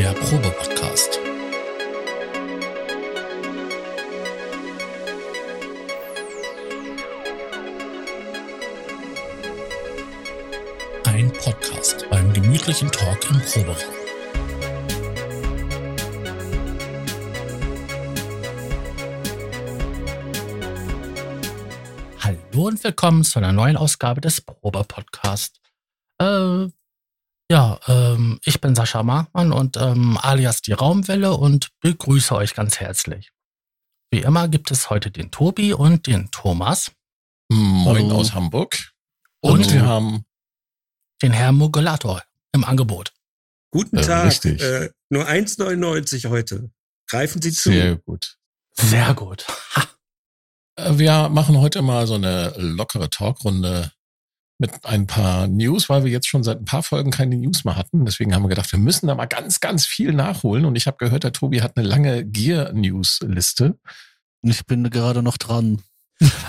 [0.00, 1.20] der Probe-Podcast.
[11.04, 13.76] Ein Podcast beim gemütlichen Talk im Proberaum.
[22.20, 25.60] Hallo und willkommen zu einer neuen Ausgabe des Probe-Podcast.
[26.18, 26.68] Äh,
[27.50, 32.78] ja, ähm, ich bin Sascha Markmann und ähm, alias die Raumwelle und begrüße euch ganz
[32.78, 33.32] herzlich.
[34.12, 36.92] Wie immer gibt es heute den Tobi und den Thomas.
[37.50, 38.18] Moin Hallo.
[38.18, 38.92] aus Hamburg.
[39.40, 40.24] Und, und wir haben
[41.22, 43.12] den Herrn Mogulator im Angebot.
[43.72, 44.44] Guten ja, Tag.
[44.44, 46.70] Äh, nur 1,99 heute.
[47.08, 47.70] Greifen Sie zu.
[47.70, 48.36] Sehr gut.
[48.74, 49.46] Sehr gut.
[49.74, 49.84] Ha.
[50.76, 53.90] Äh, wir machen heute mal so eine lockere Talkrunde
[54.60, 57.76] mit ein paar News, weil wir jetzt schon seit ein paar Folgen keine News mehr
[57.76, 58.04] hatten.
[58.04, 60.66] Deswegen haben wir gedacht, wir müssen da mal ganz, ganz viel nachholen.
[60.66, 63.78] Und ich habe gehört, der Tobi hat eine lange Gear-News-Liste.
[64.42, 65.82] Ich bin gerade noch dran.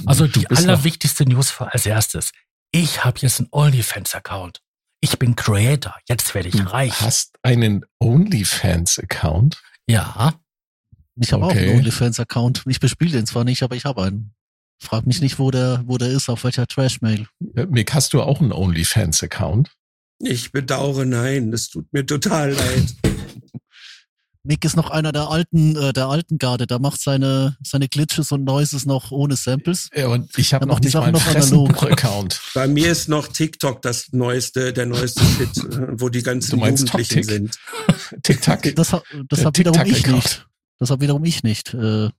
[0.06, 2.32] Also die allerwichtigste News als erstes.
[2.72, 4.62] Ich habe jetzt einen OnlyFans-Account.
[5.00, 5.96] Ich bin Creator.
[6.10, 7.00] Jetzt werde ich du reich.
[7.00, 9.62] Hast einen OnlyFans-Account?
[9.88, 10.34] Ja.
[11.16, 11.54] Ich habe okay.
[11.54, 12.64] auch einen OnlyFans-Account.
[12.68, 14.34] Ich bespiele den zwar nicht, aber ich habe einen.
[14.82, 17.28] Frag mich nicht, wo der, wo der ist, auf welcher Trash-Mail.
[17.70, 19.70] Mick, hast du auch einen OnlyFans-Account?
[20.18, 21.52] Ich bedauere, nein.
[21.52, 22.96] Das tut mir total leid.
[24.44, 26.66] Mick ist noch einer der alten, äh, der alten Garde.
[26.66, 29.90] Der macht seine, seine Glitches und Noises noch ohne Samples.
[29.94, 32.42] Ja, und ich habe noch nicht mal einen Fressbuch-Account.
[32.56, 37.22] Bei mir ist noch TikTok das neueste, der neueste Shit, äh, wo die ganzen Jugendlichen
[37.22, 37.60] sind.
[38.24, 38.64] TikTok.
[38.76, 38.96] Das,
[39.30, 40.48] das habe wiederum ich nicht.
[40.80, 41.76] Das habe wiederum ich nicht.
[41.76, 42.10] Äh,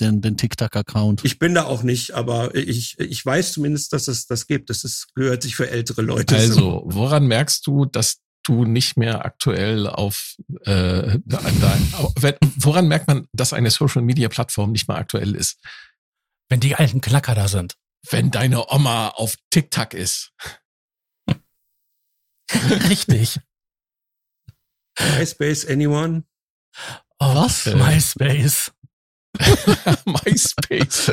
[0.00, 1.24] den, den TikTok-Account.
[1.24, 4.70] Ich bin da auch nicht, aber ich, ich weiß zumindest, dass es das gibt.
[4.70, 6.36] Das ist, gehört sich für ältere Leute.
[6.36, 11.94] Also, woran merkst du, dass du nicht mehr aktuell auf äh, dein,
[12.56, 15.58] woran merkt man, dass eine Social Media Plattform nicht mehr aktuell ist?
[16.48, 17.74] Wenn die alten Knacker da sind.
[18.08, 20.32] Wenn deine Oma auf TikTok ist.
[22.88, 23.40] Richtig.
[25.18, 26.24] MySpace, anyone?
[27.18, 27.66] Oh, was?
[27.66, 28.72] Äh, MySpace.
[30.04, 31.12] MySpace.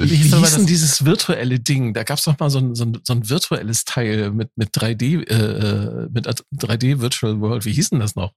[0.00, 1.94] Wie, hieß denn dieses virtuelle Ding?
[1.94, 4.74] Da gab es doch mal so ein, so, ein, so ein virtuelles Teil mit, mit
[4.74, 7.64] 3D, äh, äh mit 3D Virtual World.
[7.64, 8.32] Wie hieß denn das noch?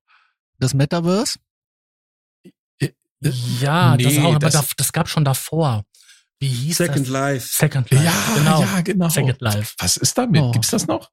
[0.60, 1.40] Das Metaverse?
[2.80, 5.84] Äh, äh, ja, nee, das, auch, das, aber das gab schon davor.
[6.40, 7.10] Wie hieß Second das?
[7.10, 7.48] Life.
[7.52, 8.04] Second Life.
[8.04, 8.62] Ja, genau.
[8.62, 9.10] ja, genau.
[9.10, 9.76] Second Life.
[9.80, 10.42] Was ist damit?
[10.42, 10.52] Oh.
[10.52, 11.12] Gibt's das noch?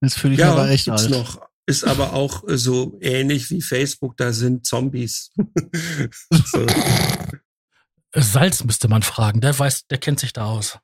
[0.00, 1.10] Jetzt fühle ich ja, aber echt gibt's alt.
[1.10, 5.30] noch ist aber auch so ähnlich wie Facebook, da sind Zombies.
[6.30, 6.66] so.
[8.12, 10.78] Salz müsste man fragen, der weiß, der kennt sich da aus.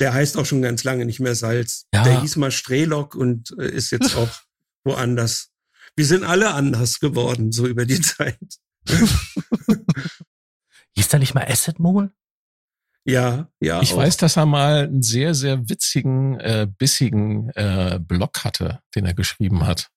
[0.00, 1.86] Der heißt auch schon ganz lange nicht mehr Salz.
[1.94, 2.02] Ja.
[2.02, 4.28] Der hieß mal Strelok und äh, ist jetzt auch
[4.82, 5.52] woanders.
[5.94, 8.40] Wir sind alle anders geworden, so über die Zeit.
[10.96, 12.10] hieß der nicht mal Acid Moon?
[13.06, 13.82] Ja, ja.
[13.82, 13.98] Ich auch.
[13.98, 19.14] weiß, dass er mal einen sehr, sehr witzigen, äh, bissigen äh, Blog hatte, den er
[19.14, 19.88] geschrieben hat.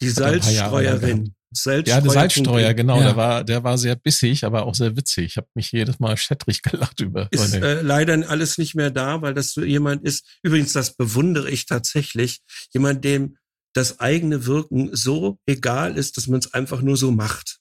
[0.00, 1.34] Die Salzstreuerin.
[1.52, 2.98] Salzstreuer ja, der Salzstreuer, genau.
[2.98, 3.04] Ja.
[3.04, 5.26] Der war, der war sehr bissig, aber auch sehr witzig.
[5.26, 7.28] Ich habe mich jedes Mal schettrig gelacht über.
[7.30, 10.38] Ist äh, leider alles nicht mehr da, weil das so jemand ist.
[10.42, 12.40] Übrigens, das bewundere ich tatsächlich.
[12.72, 13.36] Jemand, dem
[13.74, 17.58] das eigene Wirken so egal ist, dass man es einfach nur so macht.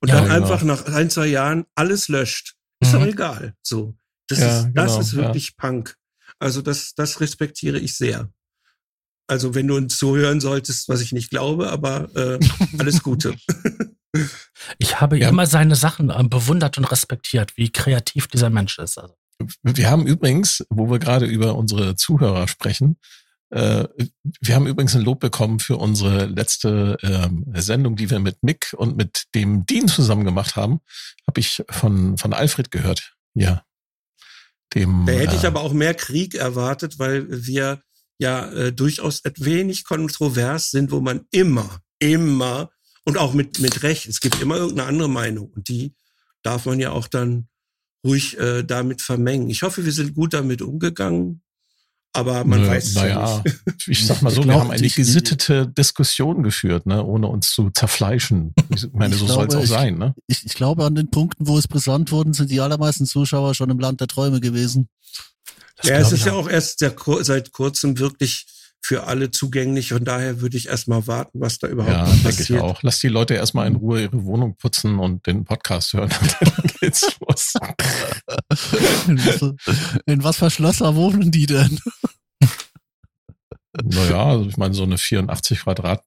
[0.00, 0.36] Und ja, dann genau.
[0.36, 2.54] einfach nach ein, zwei Jahren alles löscht.
[2.80, 2.98] Ist mhm.
[2.98, 3.54] doch egal.
[3.62, 3.94] So.
[4.32, 5.54] Das, ja, ist, das genau, ist wirklich ja.
[5.58, 5.96] Punk.
[6.38, 8.30] Also das, das respektiere ich sehr.
[9.26, 12.38] Also wenn du uns zuhören solltest, was ich nicht glaube, aber äh,
[12.78, 13.34] alles Gute.
[14.78, 15.28] ich habe ja.
[15.28, 18.98] immer seine Sachen äh, bewundert und respektiert, wie kreativ dieser Mensch ist.
[18.98, 19.14] Also.
[19.62, 22.96] Wir haben übrigens, wo wir gerade über unsere Zuhörer sprechen,
[23.50, 23.86] äh,
[24.40, 28.74] wir haben übrigens ein Lob bekommen für unsere letzte ähm, Sendung, die wir mit Mick
[28.76, 30.80] und mit dem Dean zusammen gemacht haben.
[31.26, 33.14] Habe ich von, von Alfred gehört.
[33.34, 33.62] Ja,
[34.74, 37.82] dem, da hätte ich äh, aber auch mehr Krieg erwartet, weil wir
[38.18, 42.70] ja äh, durchaus ein wenig kontrovers sind, wo man immer, immer
[43.04, 45.94] und auch mit, mit Recht, es gibt immer irgendeine andere Meinung und die
[46.42, 47.48] darf man ja auch dann
[48.04, 49.50] ruhig äh, damit vermengen.
[49.50, 51.42] Ich hoffe, wir sind gut damit umgegangen.
[52.14, 53.58] Aber man Nö, weiß es naja, ja nicht.
[53.88, 58.54] Ich sag mal so, wir haben eine gesittete Diskussion geführt, ne, ohne uns zu zerfleischen.
[58.68, 59.96] Ich meine, ich so soll es auch sein.
[59.96, 60.14] Ne?
[60.26, 63.70] Ich, ich glaube, an den Punkten, wo es brisant wurden, sind die allermeisten Zuschauer schon
[63.70, 64.88] im Land der Träume gewesen.
[65.76, 68.46] Das ja, es ist ja auch erst sehr, seit kurzem wirklich
[68.84, 72.24] für alle zugänglich und daher würde ich erstmal warten, was da überhaupt ja, passiert.
[72.24, 72.82] Denke ich auch.
[72.82, 76.10] Lass die Leute erstmal in Ruhe ihre Wohnung putzen und den Podcast hören.
[76.40, 77.54] dann geht's los.
[79.06, 79.42] in, was,
[80.06, 81.78] in was für Schlösser wohnen die denn?
[83.84, 86.02] Naja, also ich meine, so eine 84 Quadrat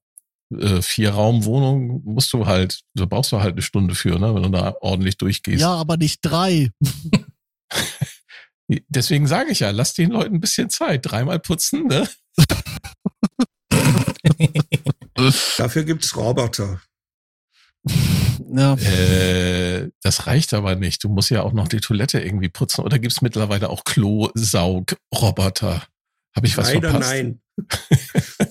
[0.54, 4.50] äh, Vier-Raum-Wohnung musst du halt, da brauchst du halt eine Stunde für, ne, wenn du
[4.50, 5.60] da ordentlich durchgehst.
[5.60, 6.70] Ja, aber nicht drei.
[8.88, 11.06] Deswegen sage ich ja, lass den Leuten ein bisschen Zeit.
[11.10, 12.08] Dreimal putzen, ne?
[15.56, 16.80] Dafür gibt's Roboter.
[18.52, 18.74] Ja.
[18.74, 21.04] Äh, das reicht aber nicht.
[21.04, 22.84] Du musst ja auch noch die Toilette irgendwie putzen.
[22.84, 25.86] Oder gibt's mittlerweile auch Klo-Saug-Roboter?
[26.34, 27.12] Habe ich was Leider verpasst?
[27.12, 27.40] nein.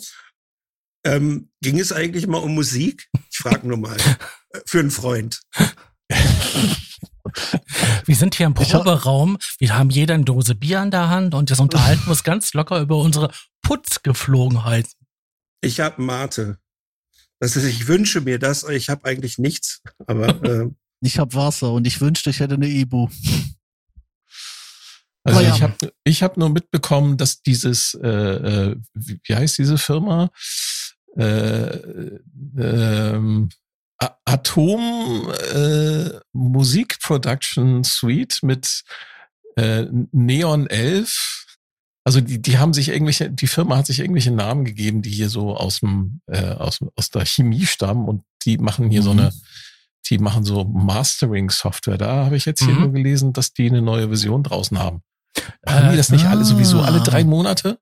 [1.06, 3.08] ähm, ging es eigentlich mal um Musik?
[3.30, 3.98] Ich frage nur mal.
[3.98, 5.42] Äh, Für einen Freund.
[8.06, 11.50] Wir sind hier im Proberaum, wir haben jeder eine Dose Bier in der Hand und
[11.50, 13.32] jetzt unterhalten wir uns ganz locker über unsere
[13.64, 14.92] Putzgeflogenheiten.
[15.62, 16.57] Ich habe Mate.
[17.40, 20.69] Das ist, ich wünsche mir das, ich habe eigentlich nichts, aber äh,
[21.02, 23.10] Ich hab Wasser und ich wünschte, ich hätte eine Ibu.
[25.24, 25.56] Also Aber ja.
[25.56, 30.30] ich habe ich hab nur mitbekommen, dass dieses, äh, äh, wie wie heißt diese Firma?
[31.18, 31.78] Äh,
[32.58, 33.50] ähm,
[33.98, 38.84] Atom äh, Musik Production Suite mit
[39.56, 41.45] äh, Neon 11.
[42.07, 45.28] Also die, die haben sich irgendwelche, die Firma hat sich irgendwelche Namen gegeben, die hier
[45.30, 49.19] so aus dem, äh, aus, aus der Chemie stammen und die machen hier so Mhm.
[49.19, 49.34] eine,
[50.10, 51.98] die machen so Mastering-Software.
[51.98, 52.80] Da habe ich jetzt hier Mhm.
[52.81, 55.02] nur gelesen, dass die eine neue Version draußen haben.
[55.66, 56.46] Machen die das nicht alle ah.
[56.46, 57.80] sowieso alle drei Monate?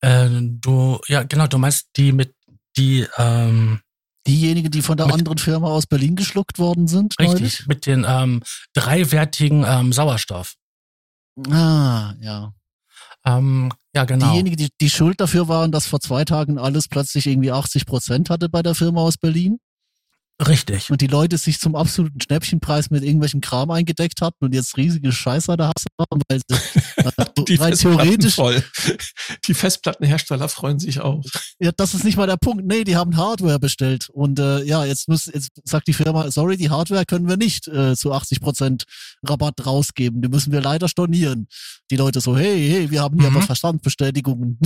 [0.00, 2.34] Äh, du, ja, genau, du meinst die mit,
[2.76, 3.80] die, ähm,
[4.26, 7.18] Diejenigen, die von der Mit- anderen Firma aus Berlin geschluckt worden sind.
[7.18, 7.66] richtig, neulich?
[7.66, 8.42] mit den ähm,
[8.74, 10.54] dreiwertigen ähm, Sauerstoff.
[11.50, 12.52] Ah, ja.
[13.24, 14.30] Ähm, ja, genau.
[14.30, 18.30] Diejenigen, die, die schuld dafür waren, dass vor zwei Tagen alles plötzlich irgendwie 80 Prozent
[18.30, 19.58] hatte bei der Firma aus Berlin
[20.46, 20.90] Richtig.
[20.90, 25.10] und die Leute sich zum absoluten Schnäppchenpreis mit irgendwelchem Kram eingedeckt hatten und jetzt riesige
[25.10, 26.56] Scheiße da haben, weil sie
[27.04, 28.62] also Die rein theoretisch, voll.
[29.46, 31.24] Die Festplattenhersteller freuen sich auch.
[31.58, 32.64] ja, das ist nicht mal der Punkt.
[32.66, 36.56] Nee, die haben Hardware bestellt und äh, ja, jetzt muss jetzt sagt die Firma, sorry,
[36.56, 38.84] die Hardware können wir nicht äh, zu 80 Prozent
[39.24, 41.48] Rabatt rausgeben, die müssen wir leider stornieren.
[41.90, 43.36] Die Leute so, hey, hey, wir haben hier Mhm.
[43.36, 44.58] aber Verstandbestätigungen.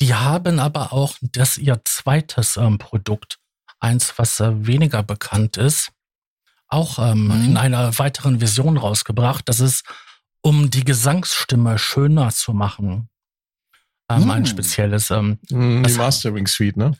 [0.00, 3.38] Die haben aber auch das ihr zweites ähm, Produkt,
[3.82, 5.90] eins, was äh, weniger bekannt ist,
[6.68, 7.44] auch ähm, Mhm.
[7.44, 9.48] in einer weiteren Version rausgebracht.
[9.48, 9.84] Das ist,
[10.40, 13.08] um die Gesangsstimme schöner zu machen.
[14.08, 14.46] Ähm, Ein Mhm.
[14.46, 16.96] spezielles, ähm, Hm, Die Mastering Suite, ne?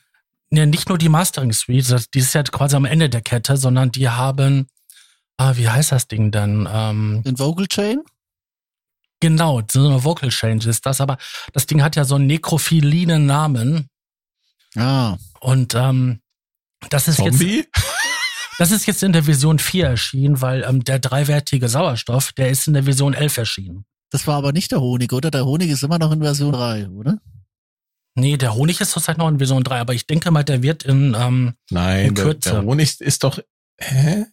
[0.50, 3.90] ne, nicht nur die Mastering Suite, die ist ja quasi am Ende der Kette, sondern
[3.92, 4.66] die haben,
[5.38, 6.68] ah, wie heißt das Ding denn?
[6.70, 8.02] Ähm, Den Vocal Chain?
[9.20, 11.16] genau, so eine Vocal Change ist das, aber
[11.52, 13.88] das Ding hat ja so einen nekrophilinen Namen
[14.76, 16.20] Ah, und ähm,
[16.90, 17.64] das ist jetzt Zombie?
[18.58, 22.68] Das ist jetzt in der Version 4 erschienen, weil ähm, der dreiwertige Sauerstoff, der ist
[22.68, 23.86] in der Version 11 erschienen.
[24.10, 25.30] das war aber nicht der Honig, oder?
[25.30, 27.18] Der Honig ist immer noch in Version 3, oder?
[28.14, 30.82] Nee, der Honig ist zurzeit noch in Version 3, aber ich denke mal, der wird
[30.82, 32.50] in, ähm, Nein, In der, Kürze.
[32.50, 33.38] der Honig ist doch.
[33.80, 34.26] Hä?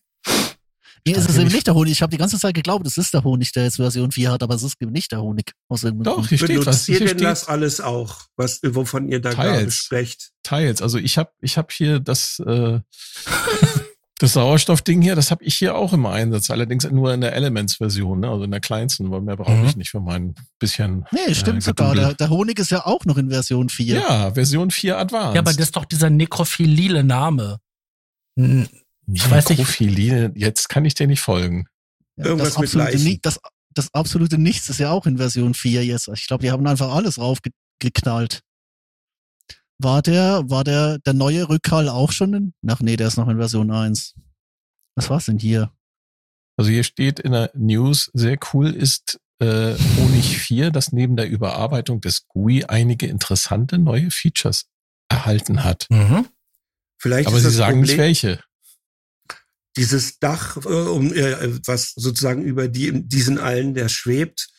[1.06, 1.92] Nee, es ist hier eben nicht- der Honig.
[1.94, 4.44] Ich habe die ganze Zeit geglaubt, es ist der Honig, der jetzt Version 4 hat,
[4.44, 5.51] aber es ist eben nicht der Honig.
[5.68, 6.30] Aus irgendeinem Doch, Grund.
[6.30, 6.66] hier steht was.
[6.66, 10.31] benutzt ihr Hier denn steht das alles auch, was, wovon ihr da gerade sprecht?
[10.44, 10.81] Teils.
[10.81, 12.80] Also ich habe ich hab hier das, äh,
[14.19, 16.50] das Sauerstoffding hier, das habe ich hier auch im Einsatz.
[16.50, 18.30] Allerdings nur in der Elements-Version, ne?
[18.30, 19.66] also in der kleinsten, weil mehr brauche Mhm.
[19.66, 21.06] ich nicht für mein bisschen.
[21.12, 21.95] Nee, stimmt äh, sogar.
[21.95, 23.95] Der, der Honig ist ja auch noch in Version 4.
[23.95, 25.36] Ja, Version 4 Advanced.
[25.36, 27.59] ja, aber das ist doch dieser nekrophilile Name.
[28.38, 28.68] Hm,
[29.13, 30.35] ich weiß nicht.
[30.35, 31.68] Jetzt kann ich dir nicht folgen.
[32.18, 33.19] Ja, Irgendwas das, mit absolute Leichen.
[33.21, 33.39] Das,
[33.73, 36.07] das absolute Nichts ist ja auch in Version 4 jetzt.
[36.09, 38.42] Ich glaube, die haben einfach alles raufgeknallt.
[39.81, 42.54] War der, war der, der neue Rückhall auch schon in?
[42.68, 44.16] Ach nee, der ist noch in Version 1.
[44.95, 45.71] Was war's denn hier?
[46.57, 51.30] Also hier steht in der News, sehr cool ist äh, Honig 4, das neben der
[51.30, 54.66] Überarbeitung des GUI einige interessante neue Features
[55.07, 55.87] erhalten hat.
[55.89, 56.28] Mhm.
[56.97, 58.44] Vielleicht Aber ist sie das sagen nicht Problem, welche.
[59.80, 64.50] Dieses Dach, äh, um, äh, was sozusagen über die, diesen allen, der schwebt.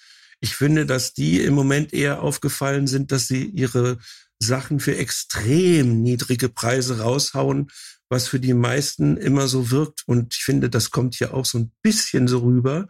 [0.40, 3.98] Ich finde, dass die im Moment eher aufgefallen sind, dass sie ihre
[4.38, 7.68] Sachen für extrem niedrige Preise raushauen,
[8.08, 10.02] was für die meisten immer so wirkt.
[10.06, 12.88] Und ich finde, das kommt hier auch so ein bisschen so rüber.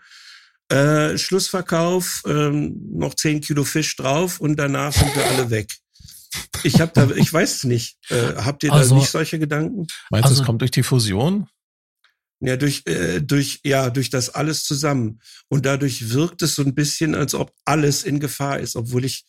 [0.69, 5.73] Äh, Schlussverkauf, ähm, noch 10 Kilo Fisch drauf und danach sind wir alle weg.
[6.63, 7.97] Ich habe da, ich weiß es nicht.
[8.09, 9.89] Äh, habt ihr Also- da nicht solche Gedanken?
[10.11, 11.49] Meinst du, Also- es kommt durch die Fusion?
[12.41, 15.21] Ja, durch, äh, durch, ja, durch das alles zusammen.
[15.49, 19.27] Und dadurch wirkt es so ein bisschen, als ob alles in Gefahr ist, obwohl ich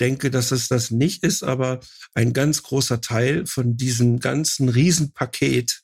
[0.00, 1.80] denke, dass es das nicht ist, aber
[2.14, 5.82] ein ganz großer Teil von diesem ganzen Riesenpaket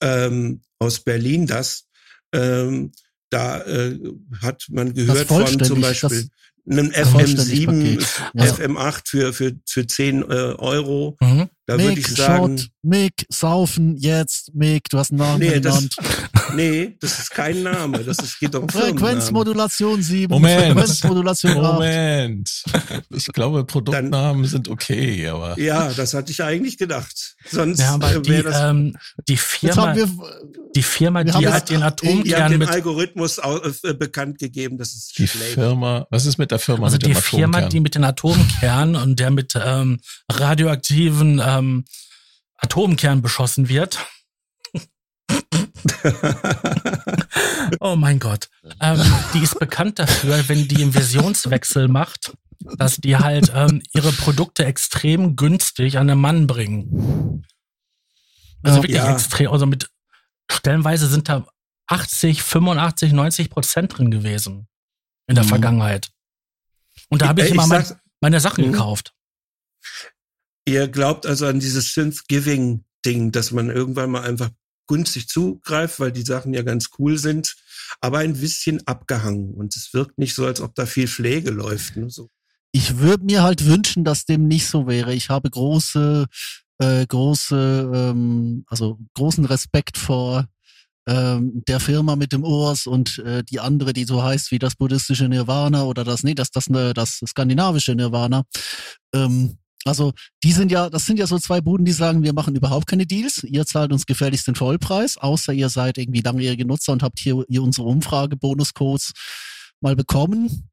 [0.00, 1.86] ähm, aus Berlin, das,
[2.32, 2.92] ähm,
[3.30, 3.98] da äh,
[4.40, 6.28] hat man gehört von zum Beispiel
[6.68, 8.22] einem das vollständig FM7, Paket.
[8.34, 8.44] Ja.
[8.44, 11.50] FM8 für, für, für 10 äh, Euro Mhm.
[11.66, 15.60] Da würde Mick, ich sagen, Shot, Mick, Saufen, jetzt, Mick, du hast einen Namen nee,
[15.60, 15.96] das, genannt.
[16.54, 18.04] nee, das ist kein Name.
[18.04, 18.68] Das ist, geht um.
[18.68, 20.74] Frequenzmodulation 7, Moment.
[20.74, 21.62] Frequenzmodulation 8.
[21.72, 22.64] Moment.
[23.08, 27.34] Ich glaube, Produktnamen sind okay, aber Ja, das hatte ich eigentlich gedacht.
[27.50, 28.70] Sonst Ja, äh, die, wäre das.
[28.70, 30.08] ähm, die Firma, haben wir,
[30.76, 34.92] die Firma, die hat den Ihr Atomkern habt den mit, Algorithmus äh, bekannt gegeben, das
[34.92, 35.54] ist die schlecht.
[35.54, 37.70] Firma, was ist mit der Firma also mit die dem Firma, Atomkern?
[37.70, 39.98] die mit den Atomkernen und der mit ähm,
[40.30, 41.84] radioaktiven ähm,
[42.56, 43.98] Atomkern beschossen wird.
[47.80, 48.48] Oh mein Gott.
[48.80, 49.00] Ähm,
[49.32, 52.32] die ist bekannt dafür, wenn die einen Visionswechsel macht,
[52.78, 57.44] dass die halt ähm, ihre Produkte extrem günstig an den Mann bringen.
[58.62, 58.82] Also Ja.
[58.82, 59.12] wirklich Ja.
[59.12, 59.90] extrem, also mit
[60.50, 61.46] stellenweise sind da
[61.86, 64.68] 80, 85, 90 Prozent drin gewesen
[65.26, 65.48] in der Mhm.
[65.48, 66.10] Vergangenheit.
[67.10, 67.84] Und da habe ich Äh, immer mein,
[68.20, 68.72] meine Sachen Mhm.
[68.72, 69.12] gekauft.
[70.66, 74.50] Ihr glaubt also an dieses Synth-Giving-Ding, dass man irgendwann mal einfach
[74.86, 77.54] günstig zugreift, weil die Sachen ja ganz cool sind,
[78.00, 79.54] aber ein bisschen abgehangen.
[79.54, 81.96] Und es wirkt nicht so, als ob da viel Pflege läuft.
[81.96, 82.10] Ne?
[82.10, 82.30] So.
[82.72, 85.14] ich würde mir halt wünschen, dass dem nicht so wäre.
[85.14, 86.26] Ich habe große,
[86.78, 90.46] äh, große, ähm, also großen Respekt vor
[91.06, 94.74] ähm, der Firma mit dem Urs und äh, die andere, die so heißt wie das
[94.74, 98.44] buddhistische Nirvana oder das, nee, das, das, ne, das skandinavische Nirvana.
[99.14, 100.12] Ähm, also
[100.42, 103.06] die sind ja, das sind ja so zwei Buden, die sagen, wir machen überhaupt keine
[103.06, 103.42] Deals.
[103.44, 107.44] Ihr zahlt uns gefälligst den Vollpreis, außer ihr seid irgendwie langjährige Nutzer und habt hier,
[107.48, 109.12] hier unsere Umfrage-Bonuscodes
[109.80, 110.70] mal bekommen.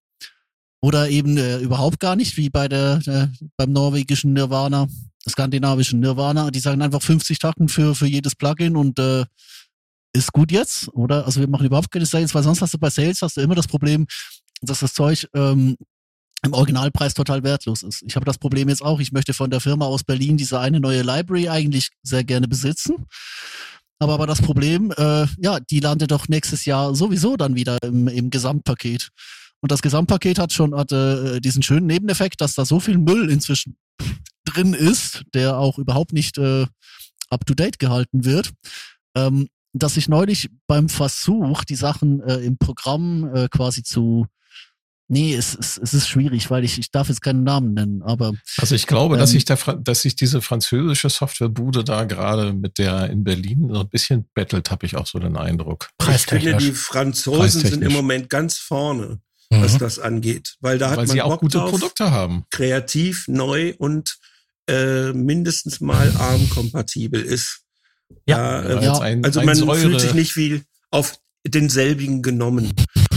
[0.81, 4.87] Oder eben äh, überhaupt gar nicht, wie bei der äh, beim norwegischen Nirvana,
[5.29, 6.49] skandinavischen Nirvana.
[6.49, 9.25] Die sagen einfach 50 Tacken für, für jedes Plugin und äh,
[10.13, 11.25] ist gut jetzt, oder?
[11.25, 13.55] Also wir machen überhaupt keine Sales, weil sonst hast du bei Sales hast du immer
[13.55, 14.07] das Problem,
[14.61, 15.77] dass das Zeug ähm,
[16.43, 18.01] im Originalpreis total wertlos ist.
[18.01, 18.99] Ich habe das Problem jetzt auch.
[18.99, 23.05] Ich möchte von der Firma aus Berlin diese eine neue Library eigentlich sehr gerne besitzen.
[23.99, 28.07] Aber aber das Problem, äh, ja, die landet doch nächstes Jahr sowieso dann wieder im,
[28.07, 29.09] im Gesamtpaket.
[29.61, 33.29] Und das Gesamtpaket hat schon hat, äh, diesen schönen Nebeneffekt, dass da so viel Müll
[33.29, 33.77] inzwischen
[34.45, 36.65] drin ist, der auch überhaupt nicht äh,
[37.29, 38.51] up to date gehalten wird,
[39.15, 44.25] ähm, dass ich neulich beim Versuch, die Sachen äh, im Programm äh, quasi zu
[45.13, 48.31] Nee, es, es, es ist schwierig, weil ich, ich darf jetzt keinen Namen nennen, aber
[48.57, 52.53] Also ich glaube, dass Ähm, sich der, Fra- dass sich diese französische Softwarebude da gerade
[52.53, 55.89] mit der in Berlin so ein bisschen bettelt, habe ich auch so den Eindruck.
[56.09, 59.77] Ich finde, die Franzosen sind im Moment ganz vorne, was Mhm.
[59.79, 60.55] das angeht.
[60.61, 62.45] Weil da hat Weil man sie auch Bock gute drauf, Produkte haben.
[62.49, 64.15] kreativ, neu und
[64.69, 67.63] äh, mindestens mal ARM-kompatibel ist.
[68.25, 68.61] Ja.
[68.61, 68.99] Da, äh, Ja.
[68.99, 72.71] ein, Also man Säure, fühlt sich nicht wie auf denselbigen genommen.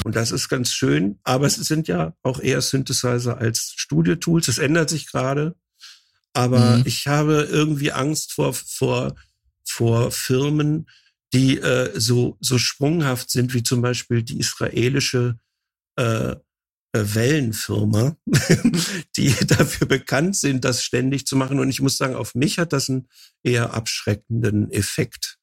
[0.05, 1.19] Und das ist ganz schön.
[1.25, 4.47] Aber es sind ja auch eher Synthesizer als Studio-Tools.
[4.47, 5.57] Das ändert sich gerade.
[6.33, 6.83] Aber Mhm.
[6.87, 9.17] ich habe irgendwie Angst vor, vor,
[9.65, 10.87] vor Firmen,
[11.33, 15.39] die äh, so, so sprunghaft sind, wie zum Beispiel die israelische
[15.97, 16.37] äh, äh,
[16.93, 18.17] Wellenfirma,
[19.17, 21.59] die dafür bekannt sind, das ständig zu machen.
[21.59, 23.09] Und ich muss sagen, auf mich hat das einen
[23.43, 25.39] eher abschreckenden Effekt.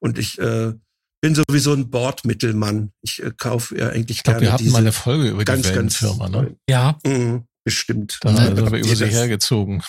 [0.00, 0.74] Und ich äh,
[1.20, 2.92] bin sowieso ein Bordmittelmann.
[3.02, 5.40] Ich äh, kaufe ja eigentlich ich glaube, gerne wir hatten diese mal eine Folge über
[5.40, 6.56] die ganz, ganz Wellenfirma, ne?
[6.68, 8.18] Ja, Mhm, bestimmt.
[8.20, 9.82] Da sind wir über sie hergezogen.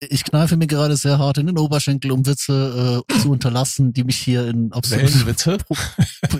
[0.00, 4.04] ich kneife mir gerade sehr hart in den Oberschenkel, um Witze äh, zu unterlassen, die
[4.04, 5.58] mich hier in absolut Wellenwitze?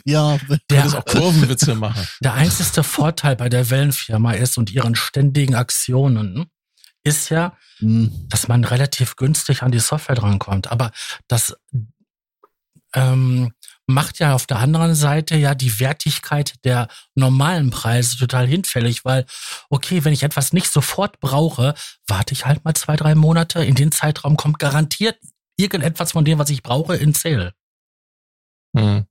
[0.04, 0.38] ja,
[0.70, 2.06] der, auch Kurvenwitze machen.
[2.20, 6.46] der einzigste Vorteil bei der Wellenfirma ist und ihren ständigen Aktionen
[7.04, 10.70] ist ja, hm, dass man relativ günstig an die Software drankommt.
[10.70, 10.90] Aber
[11.26, 11.56] das
[12.94, 13.52] ähm,
[13.88, 19.24] macht ja auf der anderen Seite ja die Wertigkeit der normalen Preise total hinfällig, weil,
[19.70, 21.74] okay, wenn ich etwas nicht sofort brauche,
[22.06, 23.64] warte ich halt mal zwei, drei Monate.
[23.64, 25.18] In den Zeitraum kommt garantiert
[25.56, 27.54] irgendetwas von dem, was ich brauche, in Sale.
[28.76, 29.06] Hm.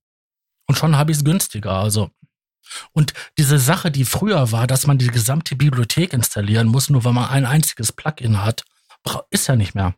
[0.68, 1.74] Und schon habe ich es günstiger.
[1.74, 2.12] Also.
[2.92, 7.14] Und diese Sache, die früher war, dass man die gesamte Bibliothek installieren muss, nur weil
[7.14, 8.64] man ein einziges Plugin hat,
[9.32, 9.96] ist ja nicht mehr.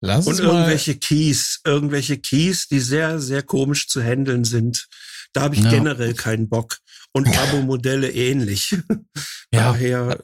[0.00, 4.86] Lass Und irgendwelche Keys, irgendwelche Keys, die sehr, sehr komisch zu handeln sind.
[5.32, 5.70] Da habe ich Ja.
[5.70, 6.78] generell keinen Bock.
[7.12, 8.76] Und Abo-Modelle ähnlich.
[9.50, 9.72] Ja.
[9.72, 10.18] Daher,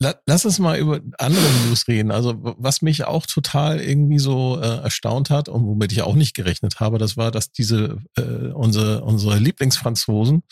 [0.00, 2.10] La- Lass uns mal über andere News reden.
[2.10, 6.34] Also was mich auch total irgendwie so äh, erstaunt hat und womit ich auch nicht
[6.34, 8.22] gerechnet habe, das war, dass diese äh,
[8.54, 10.42] unsere unsere Lieblingsfranzosen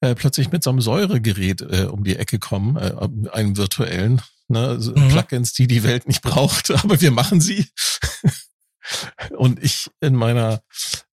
[0.00, 2.94] äh, plötzlich mit so einem Säuregerät äh, um die Ecke kommen, äh,
[3.30, 5.08] einem virtuellen, ne, so Mhm.
[5.08, 7.66] Plugins, die die Welt nicht braucht, aber wir machen sie.
[9.36, 10.62] und ich in meiner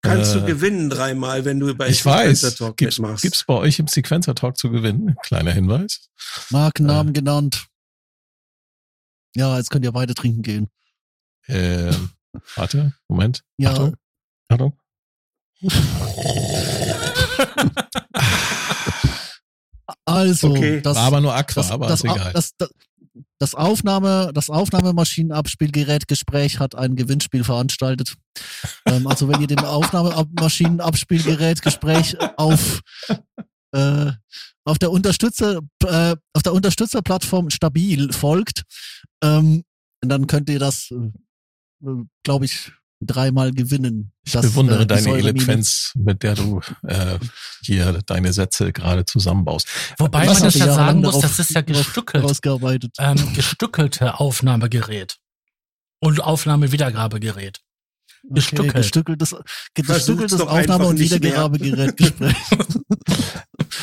[0.01, 3.23] kannst äh, du gewinnen dreimal, wenn du bei ich Sequencer weiß, Talk gibt's, mitmachst.
[3.23, 5.15] gibt's bei euch im Sequencer Talk zu gewinnen?
[5.23, 6.09] Kleiner Hinweis.
[6.51, 7.67] Markennamen genannt.
[9.35, 10.69] Ja, jetzt könnt ihr beide trinken gehen.
[11.47, 12.11] Ähm,
[12.55, 13.43] warte, Moment.
[13.57, 13.71] Ja.
[13.71, 13.95] Achtung.
[14.47, 14.79] Achtung.
[20.05, 20.81] Also, Okay.
[20.81, 22.33] das, War aber nur Aqua, das, aber das, ist egal.
[22.33, 22.69] das, das,
[23.39, 28.15] das Aufnahme, das Aufnahmemaschinenabspielgerätgespräch hat ein Gewinnspiel veranstaltet.
[28.86, 32.81] ähm, also wenn ihr dem Aufnahmemaschinenabspielgerätgespräch auf
[33.72, 34.12] äh,
[34.67, 38.63] auf der Unterstützer äh, auf der Unterstützerplattform stabil folgt,
[39.24, 39.63] ähm,
[40.01, 41.12] dann könnt ihr das, äh,
[42.24, 44.11] glaube ich, dreimal gewinnen.
[44.25, 47.19] Ich Das, bewundere äh, deine Eloquenz, mit der du äh,
[47.61, 49.67] hier deine Sätze gerade zusammenbaust.
[49.97, 52.39] Wobei Was man das ja sagen muss, das ist ja gestückelt.
[52.99, 55.17] Ähm, gestückelte Aufnahmegerät.
[55.99, 57.61] Und Aufnahmewiedergabegerät.
[58.29, 58.70] Gestückelt.
[58.72, 59.36] Okay, gestückeltes,
[59.74, 61.00] gestückeltes Aufnahme- und.
[61.00, 62.36] Wiedergabegerätgespräch.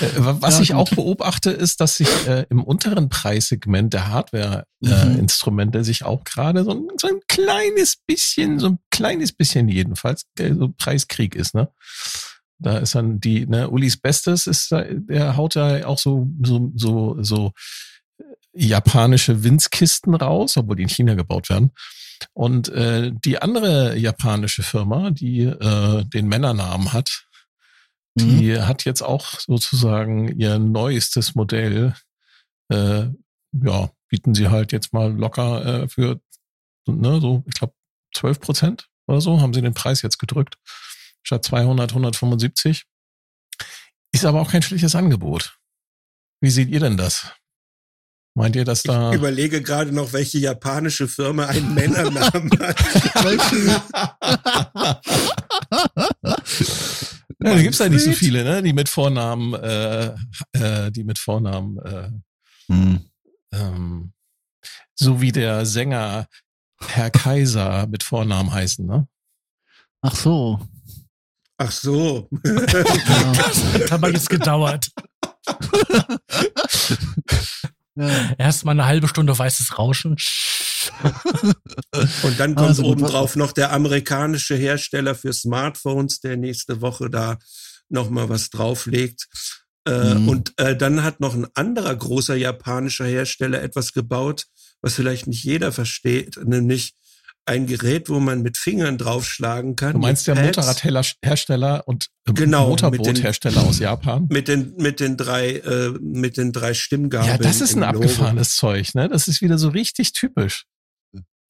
[0.01, 0.77] Äh, was Ja, ich gut.
[0.79, 6.65] auch beobachte, ist, dass sich äh, im unteren Preissegment der Hardware-Instrumente äh, sich auch gerade
[6.65, 11.55] so, ein- so ein kleines bisschen, so ein kleines bisschen jedenfalls, äh, so Preiskrieg ist,
[11.55, 11.69] ne?
[12.59, 16.73] Da ist dann die, ne, Ulis Bestes ist, da- der haut da auch so, so,
[16.75, 17.53] so, so
[18.19, 21.73] äh, japanische Winzkisten raus, obwohl die in China gebaut werden.
[22.33, 27.27] Und äh, die andere japanische Firma, die äh, den Männernamen hat,
[28.15, 28.39] Mhm.
[28.39, 31.95] die hat jetzt auch sozusagen ihr neuestes Modell.
[32.71, 33.07] Äh,
[33.53, 36.21] ja, bieten sie halt jetzt mal locker äh, für,
[36.87, 37.75] ne, so, ich glaube,
[38.15, 40.59] 12 Prozent oder so, haben sie den Preis jetzt gedrückt.
[41.23, 42.85] Statt 200, 175.
[44.13, 45.57] Ist aber auch kein schlechtes Angebot.
[46.43, 47.33] Wie seht ihr denn das?
[48.35, 49.11] Meint ihr, dass da.
[49.11, 52.81] Ich überlege gerade noch, welche japanische Firma einen Männernamen hat.
[57.45, 58.63] Ja, da gibt's ja nicht so viele, ne?
[58.63, 60.15] Die mit Vornamen, äh,
[60.53, 62.11] äh, die mit Vornamen, äh,
[62.69, 63.11] Mhm.
[63.53, 64.13] ähm,
[64.95, 66.29] so wie der Sänger
[66.87, 69.09] Herr Kaiser mit Vornamen heißen, ne?
[70.01, 70.61] Ach so.
[71.59, 72.29] Ach so.
[72.45, 72.53] Ja.
[73.35, 74.91] Das hat aber jetzt gedauert.
[77.95, 78.33] Ja.
[78.39, 80.17] Erst mal eine halbe Stunde weißes Rauschen.
[82.23, 87.39] Und dann kommt Also obendrauf noch der amerikanische Hersteller für Smartphones, der nächste Woche da
[87.89, 89.27] nochmal was drauflegt.
[89.85, 90.29] Äh, Mhm.
[90.29, 94.47] Und äh, dann hat noch ein anderer großer japanischer Hersteller etwas gebaut,
[94.81, 96.95] was vielleicht nicht jeder versteht, nämlich
[97.47, 99.95] ein Gerät, wo man mit Fingern draufschlagen kann.
[99.95, 104.29] Du meinst der Motorradhersteller und äh, Genau, Motorboothersteller aus Japan?
[104.31, 107.31] Mit den, mit den drei, äh, mit den drei Stimmgabeln.
[107.31, 109.09] Ja, das ist ein abgefahrenes Zeug, ne?
[109.09, 110.65] Das ist wieder so richtig typisch.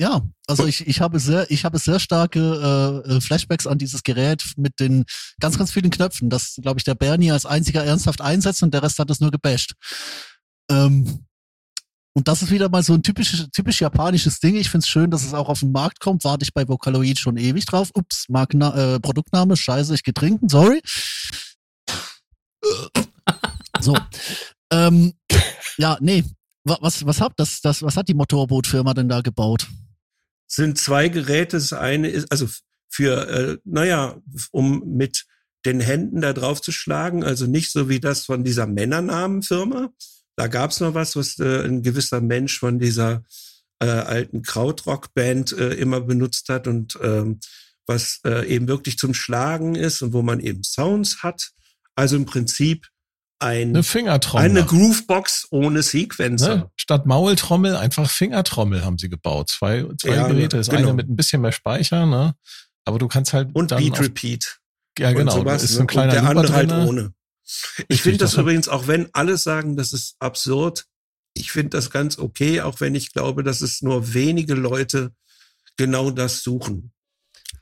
[0.00, 4.02] Ja, also ich, ich habe sehr, ich habe sehr starke äh, äh, Flashbacks an dieses
[4.02, 5.04] Gerät mit den
[5.38, 8.82] ganz, ganz vielen Knöpfen, das, glaube ich, der Bernie als einziger ernsthaft einsetzt und der
[8.82, 9.74] Rest hat es nur gebasht.
[10.70, 11.26] Ähm,
[12.14, 14.56] und das ist wieder mal so ein typisch, typisch japanisches Ding.
[14.56, 16.24] Ich find's schön, dass es auch auf den Markt kommt.
[16.24, 17.90] Warte ich bei Vocaloid schon ewig drauf.
[17.94, 20.80] Ups, Markna äh, Produktname, scheiße, ich getrinken, sorry.
[23.80, 23.96] So.
[24.70, 25.14] Ähm,
[25.78, 26.24] ja, nee.
[26.64, 29.66] Wa- Was, was hat das, das, was hat die Motorbootfirma denn da gebaut?
[30.46, 31.56] sind zwei Geräte.
[31.56, 32.46] Das eine ist, also
[32.90, 34.20] für, äh, naja,
[34.50, 35.24] um mit
[35.64, 39.88] den Händen da drauf zu schlagen, also nicht so wie das von dieser Männernamenfirma.
[40.36, 43.22] Da gab's noch was, was äh, ein gewisser Mensch von dieser
[43.80, 47.40] äh, alten Krautrock-Band äh, immer benutzt hat und ähm,
[47.86, 51.50] was äh, eben wirklich zum Schlagen ist und wo man eben Sounds hat.
[51.94, 52.86] Also im Prinzip
[53.40, 54.48] ein, Eine Fingertrommel.
[54.48, 56.56] eine Groovebox ohne Sequencer.
[56.56, 56.70] Ne?
[56.76, 59.50] Statt Maultrommel einfach Fingertrommel haben sie gebaut.
[59.50, 60.58] Zwei, zwei Ja, Geräte.
[60.58, 60.82] Das genau.
[60.82, 62.34] eine mit ein bisschen mehr Speicher, ne?
[62.84, 64.58] Aber du kannst halt Und Beat Repeat.
[64.98, 65.80] ja genau, sowas, ist ne?
[65.82, 67.12] ein kleiner und der Looper andere halt ohne.
[67.88, 70.84] Ich finde das, übrigens, auch wenn alle sagen, das ist absurd,
[71.34, 75.12] ich finde das ganz okay, auch wenn ich glaube, dass es nur wenige Leute
[75.76, 76.92] genau das suchen.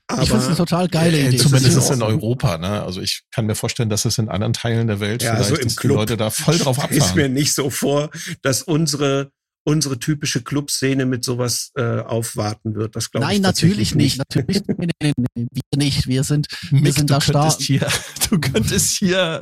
[0.09, 1.37] Aber ich finde es eine total geile Äh, Idee.
[1.37, 2.03] zumindest Das ist in in.
[2.03, 2.83] Europa, ne?
[2.83, 5.55] Also ich kann mir vorstellen, dass es in anderen Teilen der Welt ja, vielleicht, so
[5.57, 7.33] im dass die Club Leute da voll drauf stell ich mir abfahren.
[7.33, 8.11] nicht so vor,
[8.43, 9.31] dass unsere
[9.70, 12.96] unsere typische Clubszene mit sowas äh, aufwarten wird.
[12.96, 14.18] Das glaube ich Nein, natürlich tatsächlich nicht.
[14.18, 16.06] Natürlich nee, nee, nee, nee, wir nicht.
[16.06, 17.66] Wir sind, wir Mick, sind du da könntest stark.
[17.66, 17.88] hier,
[18.30, 19.40] du könntest hier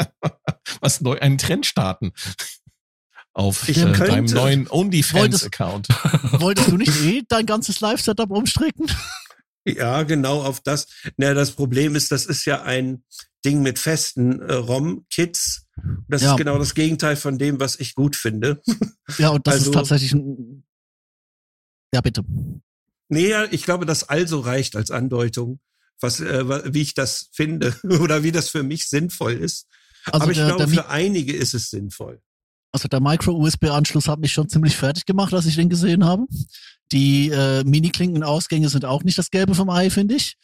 [0.80, 2.12] was neu, einen Trend starten
[3.34, 4.04] auf Ich äh, könnte.
[4.06, 5.88] deinem neuen Wolltest- OnlyFans-Account.
[6.40, 8.86] Wolltest du nicht eh dein ganzes Live-Setup umstricken?
[9.66, 10.86] Ja, genau auf das.
[11.16, 13.04] Na, das Problem ist, das ist ja ein
[13.44, 15.65] Ding mit festen äh, ROM-Kits.
[16.08, 16.32] Das Ja.
[16.32, 18.62] ist genau das Gegenteil von dem, was ich gut finde.
[19.18, 20.64] Ja, und das Also- ist tatsächlich ein.
[21.94, 22.24] Ja, bitte.
[23.08, 25.60] Nee, ich glaube, das also reicht als Andeutung,
[26.00, 29.68] was, äh, wie ich das finde oder wie das für mich sinnvoll ist.
[30.06, 32.20] Also Aber ich der, glaube, der, für einige ist es sinnvoll.
[32.72, 36.26] Also der Micro-USB-Anschluss hat mich schon ziemlich fertig gemacht, als ich den gesehen habe.
[36.92, 40.36] Die äh, Mini-Klinkenausgänge sind auch nicht das Gelbe vom Ei, finde ich.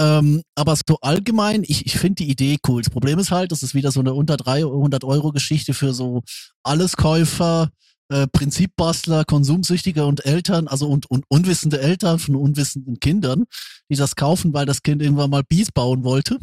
[0.00, 2.82] Ähm, aber so allgemein, ich, ich finde die Idee cool.
[2.82, 6.22] Das Problem ist halt, das ist wieder so eine unter 300 Euro Geschichte für so
[6.62, 7.70] Alleskäufer,
[8.08, 13.44] äh, Prinzipbastler, Konsumsüchtige und Eltern, also und, und unwissende Eltern von unwissenden Kindern,
[13.90, 16.38] die das kaufen, weil das Kind irgendwann mal Beats bauen wollte.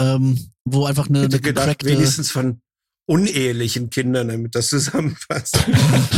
[0.00, 2.60] Ähm, wo einfach eine, eine gedacht, wenigstens von
[3.06, 5.58] unehelichen Kindern, damit das zusammenpasst.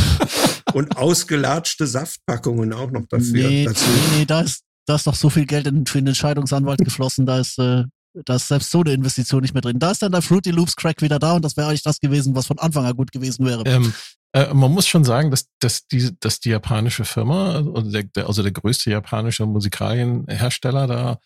[0.75, 3.49] Und ausgelatschte Saftpackungen auch noch dafür.
[3.49, 3.85] Nee, dazu.
[3.87, 7.27] nee, nee, da ist, da ist doch so viel Geld in, für den Entscheidungsanwalt geflossen,
[7.27, 7.85] da ist, äh,
[8.24, 9.79] da ist selbst so eine Investition nicht mehr drin.
[9.79, 12.35] Da ist dann der Fruity Loops Crack wieder da und das wäre eigentlich das gewesen,
[12.35, 13.62] was von Anfang an gut gewesen wäre.
[13.66, 13.92] Ähm,
[14.33, 18.27] äh, man muss schon sagen, dass, dass, die, dass die japanische Firma, also der, der,
[18.27, 21.18] also der größte japanische Musikalienhersteller da,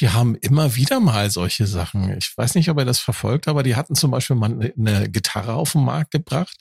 [0.00, 2.16] die haben immer wieder mal solche Sachen.
[2.16, 5.54] Ich weiß nicht, ob er das verfolgt, aber die hatten zum Beispiel mal eine Gitarre
[5.54, 6.56] auf den Markt gebracht.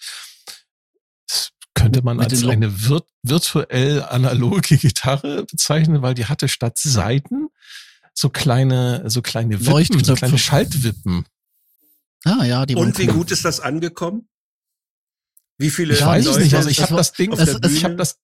[1.77, 7.49] Könnte man als eine vir virtuell analoge Gitarre bezeichnen, weil die hatte statt Saiten
[8.13, 11.25] so kleine, so kleine Wippen, so kleine Schaltwippen.
[12.25, 13.13] Ah ja, die Und wie cool.
[13.15, 14.27] gut ist das angekommen?
[15.57, 16.55] Wie viele Ich weiß es nicht.
[16.55, 18.17] Also ich habe das Ding, es- es- ich habe das,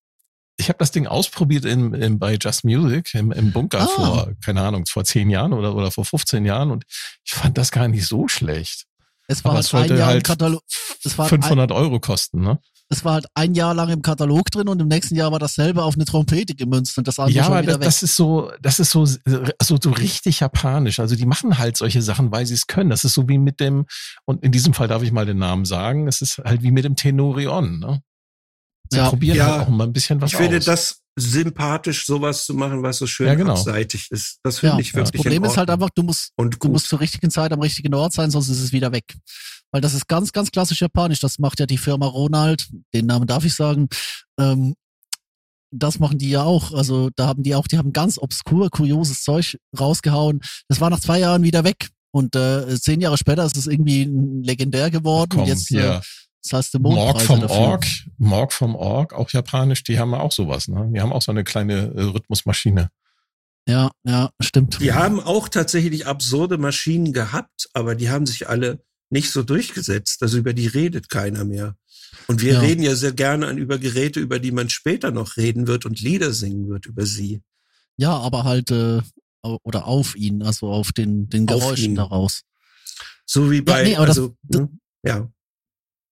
[0.57, 3.87] ich habe das Ding ausprobiert in, in, bei Just Music im, im Bunker Ah.
[3.87, 6.85] vor, keine Ahnung, vor zehn Jahren oder, oder vor 15 Jahren und
[7.23, 8.85] ich fand das gar nicht so schlecht.
[9.27, 10.63] Es war aber halt es sollte ein Jahr im halt Katalog.
[11.03, 12.59] Es war, halt ein, 500 Euro kosten, ne?
[12.89, 15.83] Es war halt ein Jahr lang im Katalog drin und im nächsten Jahr war dasselbe
[15.83, 17.85] auf eine Trompete gemünzt und das andere Ja, schon aber wieder das, weg.
[17.85, 19.17] das ist so, das ist so, so,
[19.81, 20.99] so richtig japanisch.
[20.99, 22.89] Also die machen halt solche Sachen, weil sie es können.
[22.89, 23.85] Das ist so wie mit dem,
[24.25, 26.85] und in diesem Fall darf ich mal den Namen sagen, es ist halt wie mit
[26.85, 28.01] dem Tenorion, ne?
[28.89, 29.09] Sie Ja.
[29.09, 30.65] probieren Ja, halt auch mal ein bisschen was Ich finde aus.
[30.65, 33.53] das sympathisch, sowas zu machen, was so schön Ja, genau.
[33.53, 34.39] abseitig ist.
[34.43, 36.69] Das finde ja, ich das wirklich Problem in ist halt einfach, du musst, und du
[36.69, 39.15] musst zur richtigen Zeit am richtigen Ort sein, sonst ist es wieder weg.
[39.71, 41.19] Weil das ist ganz, ganz klassisch japanisch.
[41.19, 43.87] Das macht ja die Firma Ronald, den Namen darf ich sagen.
[44.39, 44.75] Ähm,
[45.71, 46.73] das machen die ja auch.
[46.73, 50.41] Also da haben die auch, die haben ganz obskur, kurioses Zeug rausgehauen.
[50.67, 51.89] Das war nach zwei Jahren wieder weg.
[52.11, 54.07] Und äh, zehn Jahre später ist es irgendwie
[54.43, 55.29] legendär geworden.
[55.31, 55.95] Komm, und jetzt hier.
[55.95, 56.01] äh,
[56.43, 57.55] zahlst du Morg vom dafür.
[57.57, 57.85] Org,
[58.17, 60.89] Morg vom Org, auch japanisch, die haben auch sowas, ne?
[60.93, 62.89] Die haben auch so eine kleine äh, Rhythmusmaschine.
[63.67, 64.79] Ja, ja, stimmt.
[64.81, 70.21] Die haben auch tatsächlich absurde Maschinen gehabt, aber die haben sich alle nicht so durchgesetzt.
[70.21, 71.75] Also über die redet keiner mehr.
[72.27, 72.59] Und wir Ja.
[72.59, 76.01] reden ja sehr gerne an über Geräte, über die man später noch reden wird und
[76.01, 77.41] Lieder singen wird über sie.
[77.95, 79.01] Ja, aber halt äh,
[79.41, 82.41] oder auf ihn, also auf den, den Geräuschen daraus.
[83.25, 84.69] So wie bei, nee, aber das- also, ne?
[85.05, 85.29] ja.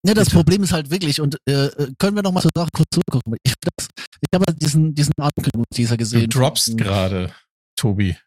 [0.04, 0.38] Ne, das Bitte.
[0.38, 3.36] Problem ist halt wirklich, und äh, äh, können wir noch mal zur Sache kurz zurückgucken.
[3.44, 3.88] Ich, das,
[4.20, 6.30] ich habe ja diesen, diesen Ankündigungsteaser Du gesehen.
[6.30, 7.32] droppst Von- gerade,
[7.76, 8.18] Tobi.